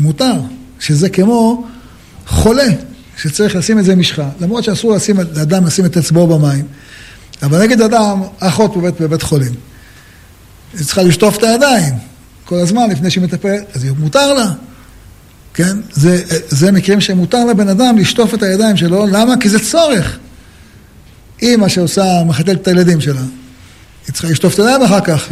[0.00, 0.34] מותר,
[0.80, 1.66] שזה כמו
[2.26, 2.68] חולה,
[3.16, 6.64] שצריך לשים את זה משחה, למרות שאסור לשים, לאדם לשים את אצבעו במים,
[7.42, 9.52] אבל נגיד אדם, אחות בבית, בבית חולים,
[10.74, 11.94] היא צריכה לשטוף את הידיים
[12.44, 14.52] כל הזמן לפני שהיא מטפלת, אז מותר לה,
[15.54, 15.76] כן?
[15.92, 19.34] זה, זה מקרים שמותר לבן אדם לשטוף את הידיים שלו, למה?
[19.40, 20.18] כי זה צורך.
[21.42, 23.20] אימא שעושה, מחתלת את הילדים שלה,
[24.06, 25.28] היא צריכה לשטוף את הידיים אחר כך,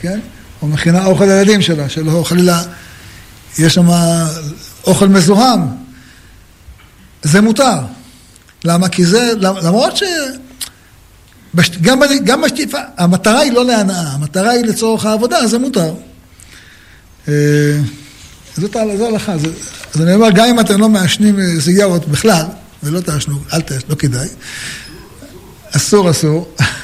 [0.00, 0.20] כן?
[0.62, 2.62] או מכינה אוכל לילדים שלה, שלא חלילה,
[3.58, 3.88] יש שם
[4.86, 5.60] אוכל מזוהם.
[7.22, 7.78] זה מותר.
[8.64, 8.88] למה?
[8.88, 10.02] כי זה, למרות ש...
[11.80, 15.94] גם, גם בשטיפה, המטרה היא לא להנאה, המטרה היא לצורך העבודה, זה מותר.
[17.28, 17.34] אה,
[18.56, 19.32] זאת ההלכה.
[19.94, 22.44] אז אני אומר, גם אם אתם לא מעשנים סיגרות בכלל,
[22.82, 24.28] ולא תעשנו, אל תעשנו, לא כדאי.
[25.76, 26.54] אסור, אסור.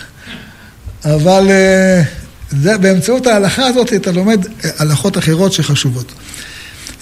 [1.14, 2.02] אבל אה,
[2.50, 6.12] זה, באמצעות ההלכה הזאת אתה לומד אה, הלכות אחרות שחשובות.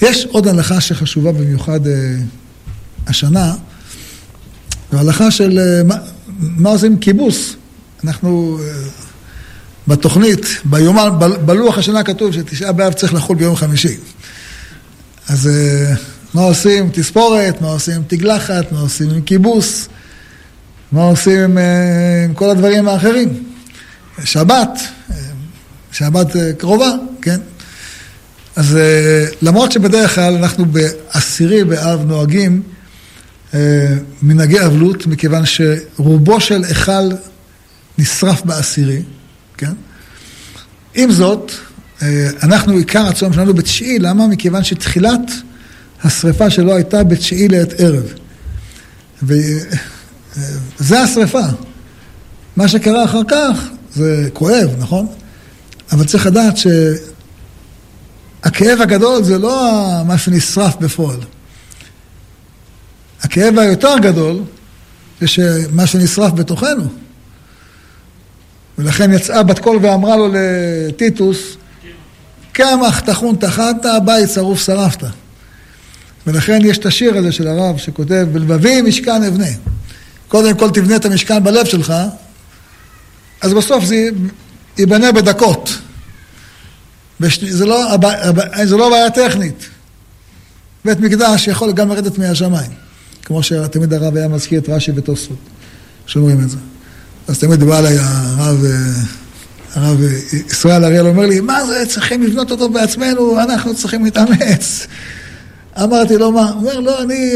[0.02, 1.80] יש עוד הלכה שחשובה במיוחד
[3.06, 3.54] השנה,
[4.92, 5.96] זו הלכה של מה,
[6.38, 7.54] מה עושים כיבוס.
[8.04, 8.58] אנחנו
[9.88, 13.96] בתוכנית, ביומן, בלוח השנה כתוב שתשעה באב צריך לחול ביום חמישי.
[15.28, 15.50] אז
[16.34, 16.90] מה עושים?
[16.92, 19.88] תספורת, מה עושים עם תגלחת, מה עושים עם כיבוס,
[20.92, 21.58] מה עושים עם,
[22.24, 23.53] עם כל הדברים האחרים.
[24.24, 24.78] שבת,
[25.92, 26.26] שבת
[26.58, 26.90] קרובה,
[27.22, 27.40] כן?
[28.56, 28.78] אז
[29.42, 32.62] למרות שבדרך כלל אנחנו בעשירי באב נוהגים
[34.22, 37.10] מנהגי אבלות, מכיוון שרובו של היכל
[37.98, 39.02] נשרף בעשירי,
[39.56, 39.72] כן?
[40.94, 41.52] עם זאת,
[42.42, 44.26] אנחנו, עיקר הצום שלנו בתשיעי, למה?
[44.26, 45.30] מכיוון שתחילת
[46.04, 48.12] השריפה שלו הייתה בתשיעי לעת ערב.
[49.22, 51.42] וזה השריפה.
[52.56, 55.06] מה שקרה אחר כך זה כואב, נכון?
[55.92, 56.54] אבל צריך לדעת
[58.42, 61.18] שהכאב הגדול זה לא מה שנשרף בפועל.
[63.22, 64.42] הכאב היותר גדול
[65.20, 66.84] זה שמה שנשרף בתוכנו.
[68.78, 71.56] ולכן יצאה בת קול ואמרה לו לטיטוס,
[72.52, 75.04] קמח טחון טחנת, הבית שרוף שרפת.
[76.26, 79.46] ולכן יש את השיר הזה של הרב שכותב, בלבבי משכן אבנה.
[80.28, 81.94] קודם כל תבנה את המשכן בלב שלך,
[83.40, 84.08] אז בסוף זה
[84.78, 85.78] ייבנה בדקות.
[87.48, 87.96] זה לא,
[88.64, 89.68] זה לא בעיה טכנית.
[90.84, 92.70] בית מקדש יכול גם לרדת מהשמיים,
[93.22, 95.36] כמו שתמיד הרב היה מזכיר את רש"י ותוספות,
[96.06, 96.56] שאומרים את זה.
[97.28, 98.64] אז תמיד בא אליי הרב,
[99.74, 100.00] הרב
[100.32, 104.86] ישראל אריאל, אומר לי, מה זה, צריכים לבנות אותו בעצמנו, אנחנו צריכים להתאמץ.
[105.82, 106.50] אמרתי לו, מה?
[106.50, 107.34] הוא אומר, לא, אני...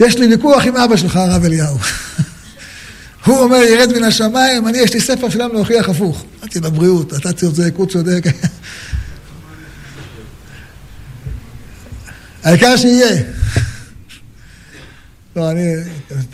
[0.00, 1.78] יש לי ויכוח עם אבא שלך, הרב אליהו.
[3.26, 6.24] הוא אומר, ירד מן השמיים, אני, יש לי ספר שלם להוכיח הפוך.
[6.40, 8.24] אמרתי לו, בריאות, אתה צודק, הוא צודק.
[12.44, 13.22] העיקר שיהיה.
[15.36, 15.74] לא, אני,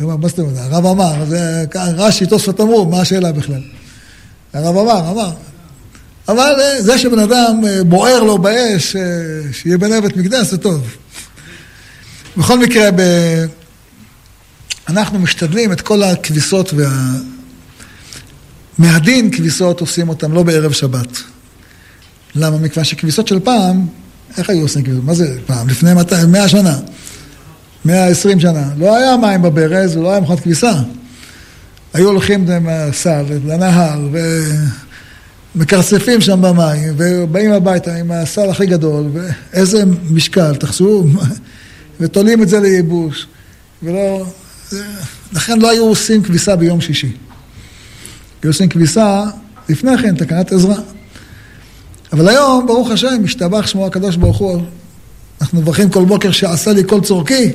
[0.01, 0.57] מה זאת אומרת?
[0.59, 1.25] הרב אמר,
[1.75, 3.63] רש"י, תוספות אמרו, מה השאלה בכלל?
[4.53, 5.31] הרב אמר, אמר.
[6.29, 9.03] אבל אה, זה שבן אדם אה, בוער לו באש, אה,
[9.53, 10.97] שיהיה בן מקדש, זה טוב.
[12.37, 12.91] בכל מקרה.
[14.89, 16.91] אנחנו משתדלים את כל הכביסות וה...
[18.79, 21.19] מהדין כביסות עושים אותם לא בערב שבת.
[22.35, 22.57] למה?
[22.57, 23.87] מכיוון שכביסות של פעם,
[24.39, 25.05] איך היו עושים כביסות?
[25.05, 25.69] מה זה פעם?
[25.69, 26.79] לפני 200, 100 שנה.
[27.85, 28.71] 120 שנה.
[28.79, 30.73] לא היה מים בברז ולא היה מכונת כביסה.
[31.95, 34.09] היו הולכים הסל לנהר
[35.55, 41.05] ומקרצפים שם במים ובאים הביתה עם הסל הכי גדול ואיזה משקל, תחשבו,
[42.01, 43.27] ותולים את זה לייבוש.
[43.83, 44.27] ולא...
[45.33, 47.13] לכן לא היו עושים כביסה ביום שישי.
[48.47, 49.25] עושים כביסה
[49.69, 50.77] לפני כן, תקנת עזרה.
[52.13, 54.63] אבל היום, ברוך השם, משתבח שמו הקדוש ברוך הוא,
[55.41, 57.53] אנחנו מברכים כל בוקר שעשה לי כל צורכי.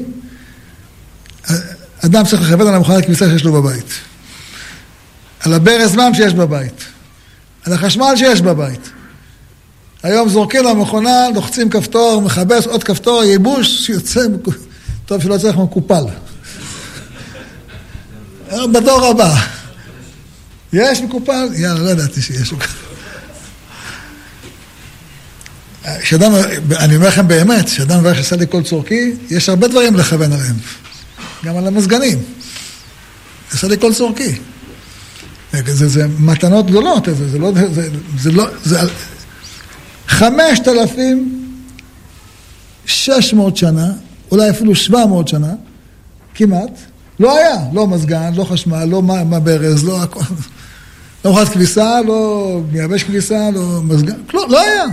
[2.05, 3.93] אדם צריך לכבד על המכונת כביסה שיש לו בבית.
[5.39, 6.85] על הברז מים שיש בבית.
[7.65, 8.89] על החשמל שיש בבית.
[10.03, 14.21] היום זורקים למכונה, לוחצים כפתור, מכבס עוד כפתור, ייבוש, שיוצא,
[15.05, 16.03] טוב שלא יוצא לך מקופל.
[18.73, 19.35] בדור הבא.
[20.73, 21.47] יש מקופל?
[21.55, 22.53] יאללה, לא ידעתי שיש.
[26.03, 26.31] שאדם,
[26.79, 30.55] אני אומר לכם באמת, שאדם מברך עשה לי כל צורכי, יש הרבה דברים לכוון עליהם.
[31.45, 32.19] גם על המזגנים.
[33.51, 34.35] עשה לי כל צורכי.
[35.65, 37.89] זה, זה מתנות גדולות, זה, זה לא, זה,
[38.19, 38.79] זה לא, זה
[40.07, 41.45] חמשת אלפים
[42.85, 43.91] שש מאות שנה,
[44.31, 45.53] אולי אפילו שבע מאות שנה,
[46.35, 46.79] כמעט,
[47.19, 50.19] לא היה, לא מזגן, לא חשמל, לא מה ברז, לא הכל,
[51.25, 54.83] לא מכונת כביסה, לא מייבש כביסה, לא מזגן, כלום, לא היה.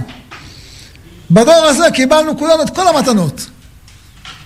[1.31, 3.47] בדור הזה קיבלנו כולנו את כל המתנות.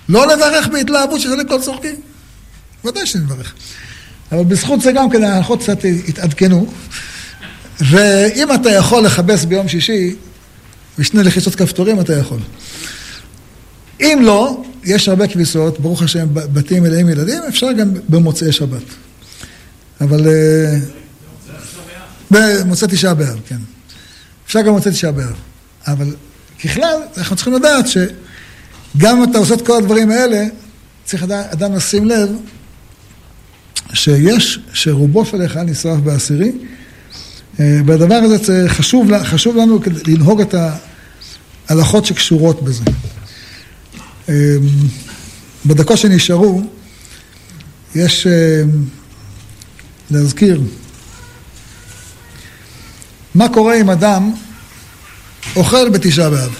[0.09, 1.93] לא לברך בהתלהבות שזה לכל צורכי.
[2.85, 3.55] ודאי שנברך.
[4.33, 6.67] אבל בזכות זה גם כן ההלכות קצת התעדכנו.
[7.81, 10.15] ואם אתה יכול לכבס ביום שישי,
[10.99, 12.39] ושני לחיצות כפתורים אתה יכול.
[14.01, 18.83] אם לא, יש הרבה כביסות, ברוך השם, בתים מלאים ילדים, אפשר גם במוצאי שבת.
[20.01, 20.29] אבל...
[20.29, 20.79] אה,
[22.31, 23.57] במוצאי תשעה באב, כן.
[24.47, 25.35] אפשר גם במוצאי תשעה באב.
[25.87, 26.15] אבל
[26.65, 30.47] ככלל, אנחנו צריכים לדעת שגם אם אתה עושה את כל הדברים האלה,
[31.05, 32.29] צריך אדם לשים לב
[33.93, 36.53] שיש, שרובו של היכל נשרף בעשירי,
[37.61, 40.55] אה, והדבר הזה חשוב, חשוב לנו לנהוג את
[41.69, 42.85] ההלכות שקשורות בזה.
[44.29, 44.35] אה,
[45.67, 46.63] בדקות שנשארו,
[47.95, 48.63] יש אה,
[50.11, 50.61] להזכיר
[53.35, 54.33] מה קורה אם אדם
[55.57, 56.55] אוכל בתשעה באב.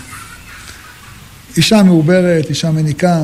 [1.57, 3.21] אישה מעוברת, אישה מניקה,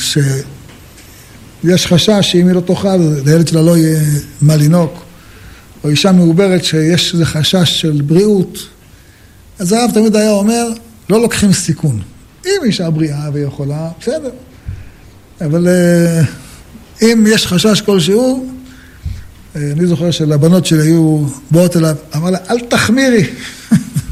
[0.00, 4.00] שיש חשש שאם היא לא תאכל, לילד שלה לא יהיה
[4.40, 5.04] מה לינוק.
[5.84, 8.58] או אישה מעוברת שיש איזה חשש של בריאות,
[9.58, 10.66] אז הרב תמיד היה אומר,
[11.10, 12.02] לא לוקחים סיכון.
[12.46, 14.30] אם אישה בריאה ויכולה, בסדר.
[15.40, 16.22] אבל אה,
[17.02, 18.50] אם יש חשש כלשהו,
[19.56, 23.24] אה, אני זוכר שלבנות שלי היו באות אליו, אמר לה, אל תחמירי,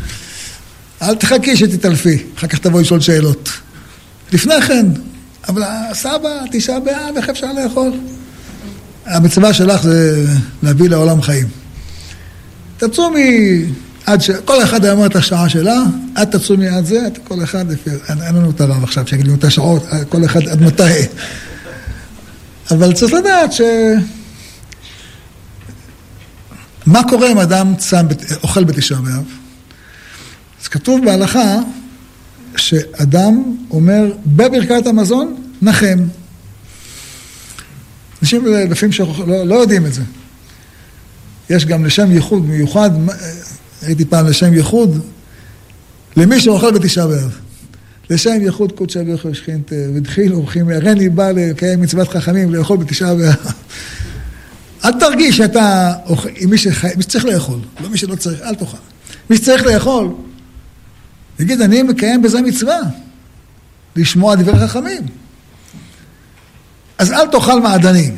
[1.03, 3.49] אל תחכי שתתעלפי, אחר כך תבואי לשאול שאלות.
[4.33, 4.87] לפני כן,
[5.49, 5.63] אבל
[5.93, 7.93] סבא, תשעה באב, איך אפשר לאכול?
[9.07, 10.27] המצווה שלך זה
[10.63, 11.47] להביא לעולם חיים.
[12.77, 13.65] תצומי
[14.07, 14.31] עד ש...
[14.31, 15.83] כל אחד היה אומר את השעה שלה,
[16.23, 17.91] את תצומי עד זה, את כל אחד לפי...
[17.91, 20.83] אין, אין לנו את הרב עכשיו שיגיד לנו את השעות, כל אחד עד מתי.
[22.71, 23.61] אבל צריך לדעת ש...
[26.87, 28.07] מה קורה אם אדם צם,
[28.43, 29.25] אוכל בתשעה באב?
[30.63, 31.59] אז כתוב בהלכה
[32.57, 35.99] שאדם אומר בברכת המזון, נחם.
[38.23, 40.03] אנשים לפעמים שלא לא יודעים את זה.
[41.51, 42.91] יש גם לשם ייחוד מיוחד,
[43.87, 45.01] הייתי פעם לשם ייחוד,
[46.17, 47.39] למי שאוכל בתשעה באב.
[48.11, 53.53] לשם ייחוד קודשא ברכו שכינתא, ודחיל אורחים, הריני בא לקיים מצוות חכמים לאכול בתשעה באב.
[54.85, 55.93] אל תרגיש שאתה,
[56.37, 58.77] עם מי, שחי, מי שצריך לאכול, לא מי שלא צריך, אל תאכל.
[59.31, 60.09] מי שצריך לאכול,
[61.37, 62.79] תגיד, אני מקיים בזה מצווה,
[63.97, 65.07] לשמוע דברי חכמים.
[66.99, 68.17] אז אל תאכל מעדנים.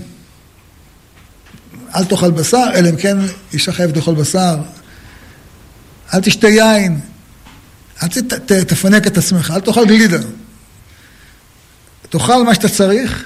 [1.97, 3.19] אל תאכל בשר, אלא אם כן
[3.53, 4.57] אישה חייבת לאכול בשר.
[6.15, 7.01] אל תשתה יין.
[8.03, 10.19] אל ת, ת, תפנק את עצמך, אל תאכל גלידה.
[12.11, 13.25] תאכל מה שאתה צריך,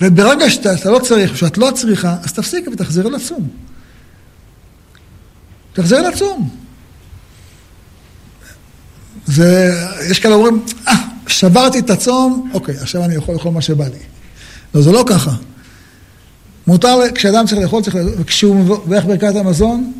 [0.00, 3.48] וברגע שאתה לא צריך, שאת לא צריכה, אז תפסיקי ותחזרי לצום.
[5.72, 6.50] תחזרי לצום.
[9.26, 9.72] זה,
[10.10, 10.94] יש כאלה אומרים, אה,
[11.26, 13.98] שברתי את הצום, אוקיי, עכשיו אני יכול לאכול מה שבא לי.
[14.74, 15.30] לא, זה לא ככה.
[16.66, 19.92] מותר, כשאדם צריך לאכול, צריך לאכול, וכשהוא מברך ברכת המזון,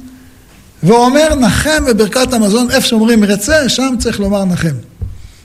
[0.85, 4.75] והוא אומר נחם בברכת המזון, איפה שאומרים מרצה, שם צריך לומר נחם,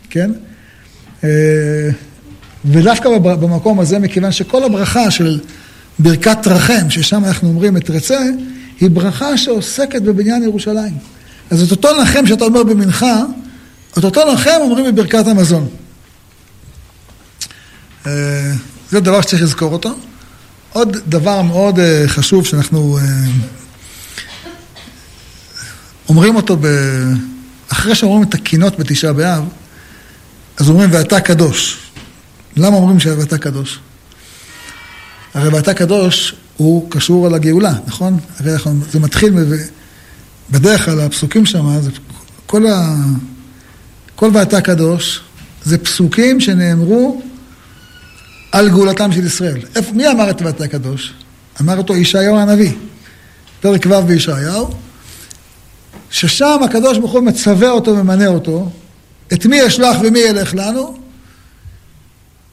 [0.09, 0.31] כן?
[1.23, 1.29] אה,
[2.65, 5.39] ודווקא במקום הזה, מכיוון שכל הברכה של
[5.99, 8.19] ברכת רחם, ששם אנחנו אומרים את רצה,
[8.79, 10.93] היא ברכה שעוסקת בבניין ירושלים.
[11.49, 13.23] אז את אותו נחם שאתה אומר במנחה,
[13.97, 15.67] את אותו נחם אומרים בברכת המזון.
[18.07, 18.11] אה,
[18.91, 19.95] זה דבר שצריך לזכור אותו.
[20.73, 22.97] עוד דבר מאוד אה, חשוב שאנחנו
[26.09, 26.67] אומרים אותו ב...
[27.69, 29.43] אחרי שאומרים את הקינות בתשעה באב,
[30.57, 31.77] אז אומרים ואתה קדוש.
[32.57, 33.79] למה אומרים שאתה קדוש?
[35.33, 38.19] הרי ואתה קדוש הוא קשור על הגאולה, נכון?
[38.39, 38.51] הרי
[38.91, 39.33] זה מתחיל
[40.51, 41.91] בדרך כלל הפסוקים שם, זה
[42.45, 42.95] כל ה...
[44.15, 45.21] כל ואתה קדוש,
[45.63, 47.21] זה פסוקים שנאמרו
[48.51, 49.59] על גאולתם של ישראל.
[49.75, 51.13] איפה, מי אמר את ואתה קדוש?
[51.61, 52.71] אמר אותו ישעיהו הנביא,
[53.61, 54.73] פרק ו' בישעיהו,
[56.11, 58.69] ששם הקדוש ברוך הוא מצווה אותו וממנה אותו,
[59.33, 60.97] את מי אשלח ומי ילך לנו?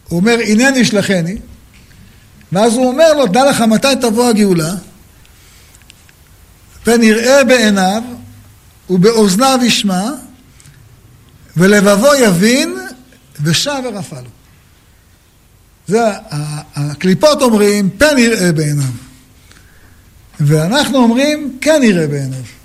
[0.08, 1.36] הוא אומר, הנני שלחני,
[2.52, 4.74] ואז הוא אומר לו, דע לך מתי תבוא הגאולה,
[6.84, 8.02] פן יראה בעיניו
[8.90, 10.10] ובאוזניו ישמע,
[11.56, 12.76] ולבבו יבין
[13.42, 14.30] ושב ורפא לו.
[15.86, 16.00] זה,
[16.74, 18.84] הקליפות אומרים, פן יראה בעיניו.
[20.40, 22.55] ואנחנו אומרים, כן יראה בעיניו.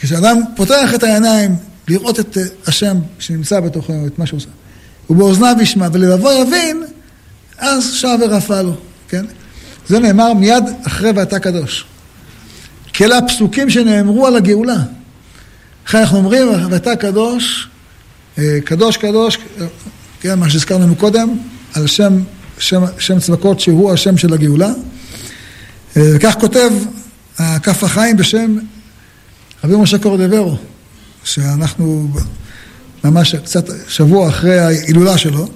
[0.00, 1.56] כשאדם פותח את העיניים
[1.88, 4.48] לראות את אה, השם שנמצא בתוכו, את מה שהוא עושה,
[5.10, 6.82] ובאוזניו ישמע ולבבו יבין,
[7.58, 8.76] אז שב ורפא לו,
[9.08, 9.24] כן?
[9.88, 11.84] זה נאמר מיד אחרי ואתה קדוש.
[12.92, 14.76] כי אלה הפסוקים שנאמרו על הגאולה.
[15.86, 17.68] לכן אנחנו אומרים, ואתה קדוש,
[18.38, 19.38] אה, קדוש קדוש,
[20.20, 21.36] כן, מה שהזכרנו קודם,
[21.74, 22.22] על שם,
[22.58, 24.72] שם, שם צבקות שהוא השם של הגאולה.
[25.96, 26.70] אה, וכך כותב
[27.38, 28.58] הכף החיים בשם
[29.64, 30.56] רבי משה קורדברו,
[31.24, 32.08] שאנחנו
[33.04, 35.48] ממש קצת שבוע אחרי ההילולה שלו,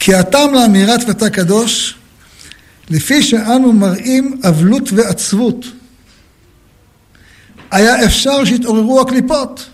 [0.00, 1.94] כי הטעם לאמירת ואתה קדוש,
[2.90, 5.64] לפי שאנו מראים אבלות ועצבות.
[7.70, 9.66] היה אפשר שיתעוררו הקליפות.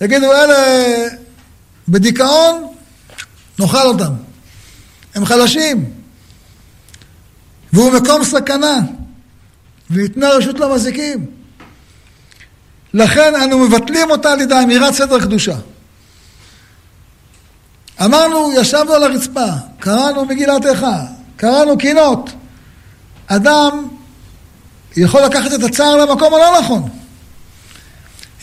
[0.00, 0.56] יגידו, אלה
[1.88, 2.72] בדיכאון,
[3.58, 4.12] נאכל אותם.
[5.14, 5.84] הם חלשים.
[7.72, 8.80] והוא מקום סכנה,
[9.90, 11.37] וניתנה רשות למזיקים.
[12.94, 15.56] לכן אנו מבטלים אותה על ידי אמירת סדר קדושה.
[18.04, 19.46] אמרנו, ישבנו על הרצפה,
[19.78, 21.00] קראנו מגילת איכה,
[21.36, 22.30] קראנו קינות.
[23.26, 23.88] אדם
[24.96, 26.88] יכול לקחת את הצער למקום הלא נכון.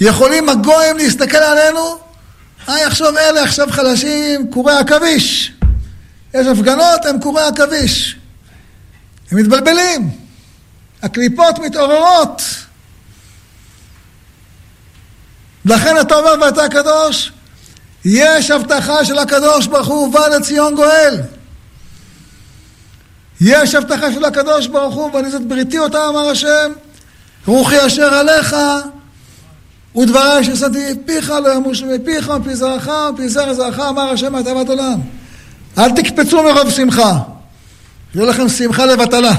[0.02, 1.98] יכולים הגויים להסתכל עלינו,
[2.70, 5.54] אה, יחשוב אלה עכשיו חלשים, קורי עכביש.
[6.34, 8.18] יש הפגנות, הם קורי עכביש.
[9.32, 10.10] הם מתבלבלים.
[11.04, 12.42] הקליפות מתעוררות.
[15.66, 17.32] לכן אתה אומר ואתה הקדוש,
[18.06, 21.16] יש הבטחה של הקדוש ברוך הוא ובא לציון גואל.
[23.42, 26.72] יש הבטחה של הקדוש ברוך הוא ואני זאת בריתי אותה אמר השם
[27.46, 28.56] רוחי אשר עליך
[29.96, 35.00] ודבריי ששמתי פיך לא ימושו מפיך מפי זרעך מפי זרע זרעך אמר השם מהטבת עולם.
[35.78, 37.20] אל תקפצו מרוב שמחה.
[38.16, 39.34] יהיו לכם שמחה לבטלה.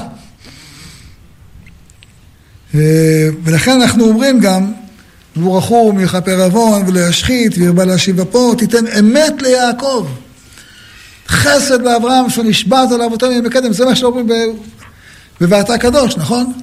[2.75, 4.71] אה, ולכן אנחנו אומרים גם
[5.37, 10.07] וברכו מיכפר עוון ולא ישחית וירבה להשיב אפו תיתן אמת ליעקב
[11.27, 14.27] חסד לאברהם שנשבעת על אבותינו ימי קדם, זה מה שאומרים
[15.41, 16.53] בבעתה קדוש, נכון?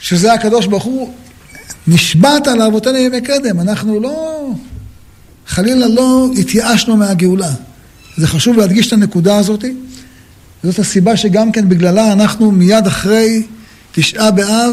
[0.00, 1.12] שזה הקדוש ברוך הוא,
[1.86, 4.48] נשבעת על אבותינו ימי קדם, אנחנו לא,
[5.46, 7.50] חלילה לא התייאשנו מהגאולה.
[8.16, 9.64] זה חשוב להדגיש את הנקודה הזאת,
[10.62, 13.42] זאת הסיבה שגם כן בגללה אנחנו מיד אחרי
[13.92, 14.72] תשעה באב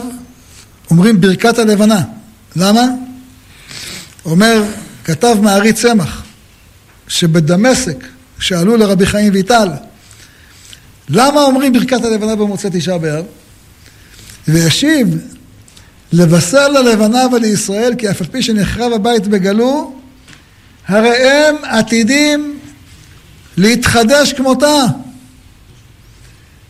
[0.92, 2.02] אומרים ברכת הלבנה.
[2.56, 2.86] למה?
[4.26, 4.64] אומר,
[5.04, 6.24] כתב מערי צמח,
[7.08, 8.06] שבדמשק
[8.40, 9.70] שאלו לרבי חיים ויטל,
[11.10, 13.26] למה אומרים ברכת הלבנה במוצאי תשעה באב?
[14.48, 15.18] וישיב,
[16.14, 19.96] לבשר ללבנה ולישראל, כי אף על פי שנחרב הבית בגלו,
[20.88, 22.60] הרי הם עתידים
[23.58, 24.84] להתחדש כמותה,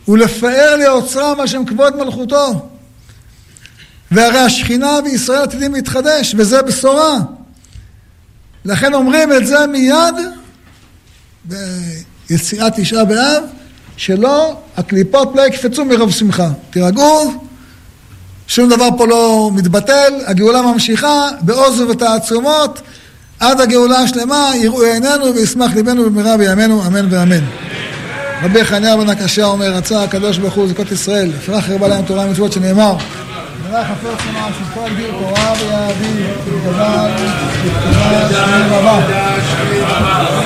[0.08, 2.68] ולפאר לעוצרם השם כבוד מלכותו.
[4.14, 7.18] והרי השכינה וישראל עתידים להתחדש, וזה בשורה.
[8.64, 10.14] לכן אומרים את זה מיד
[11.44, 13.42] ביציאת תשעה באב,
[13.96, 16.48] שלא, הקליפות לא יקפצו מרוב שמחה.
[16.70, 17.32] תירגעו,
[18.46, 22.80] שום דבר פה לא מתבטל, הגאולה ממשיכה בעוז ובתעצומות,
[23.40, 27.44] עד הגאולה השלמה, יראו עינינו וישמח ליבנו במהרה בימינו, אמן ואמן.
[28.42, 32.26] רבי חניה בן הקשה אומר, רצה הקדוש ברוך הוא זכות ישראל, יפרח הרבה להם תורה
[32.26, 32.96] ומצוות שנאמר.
[33.74, 36.26] מלאך הפר צמא של כל גיר תורה ויעביד,
[36.64, 37.10] גדל,
[38.30, 40.44] גדל, רבה.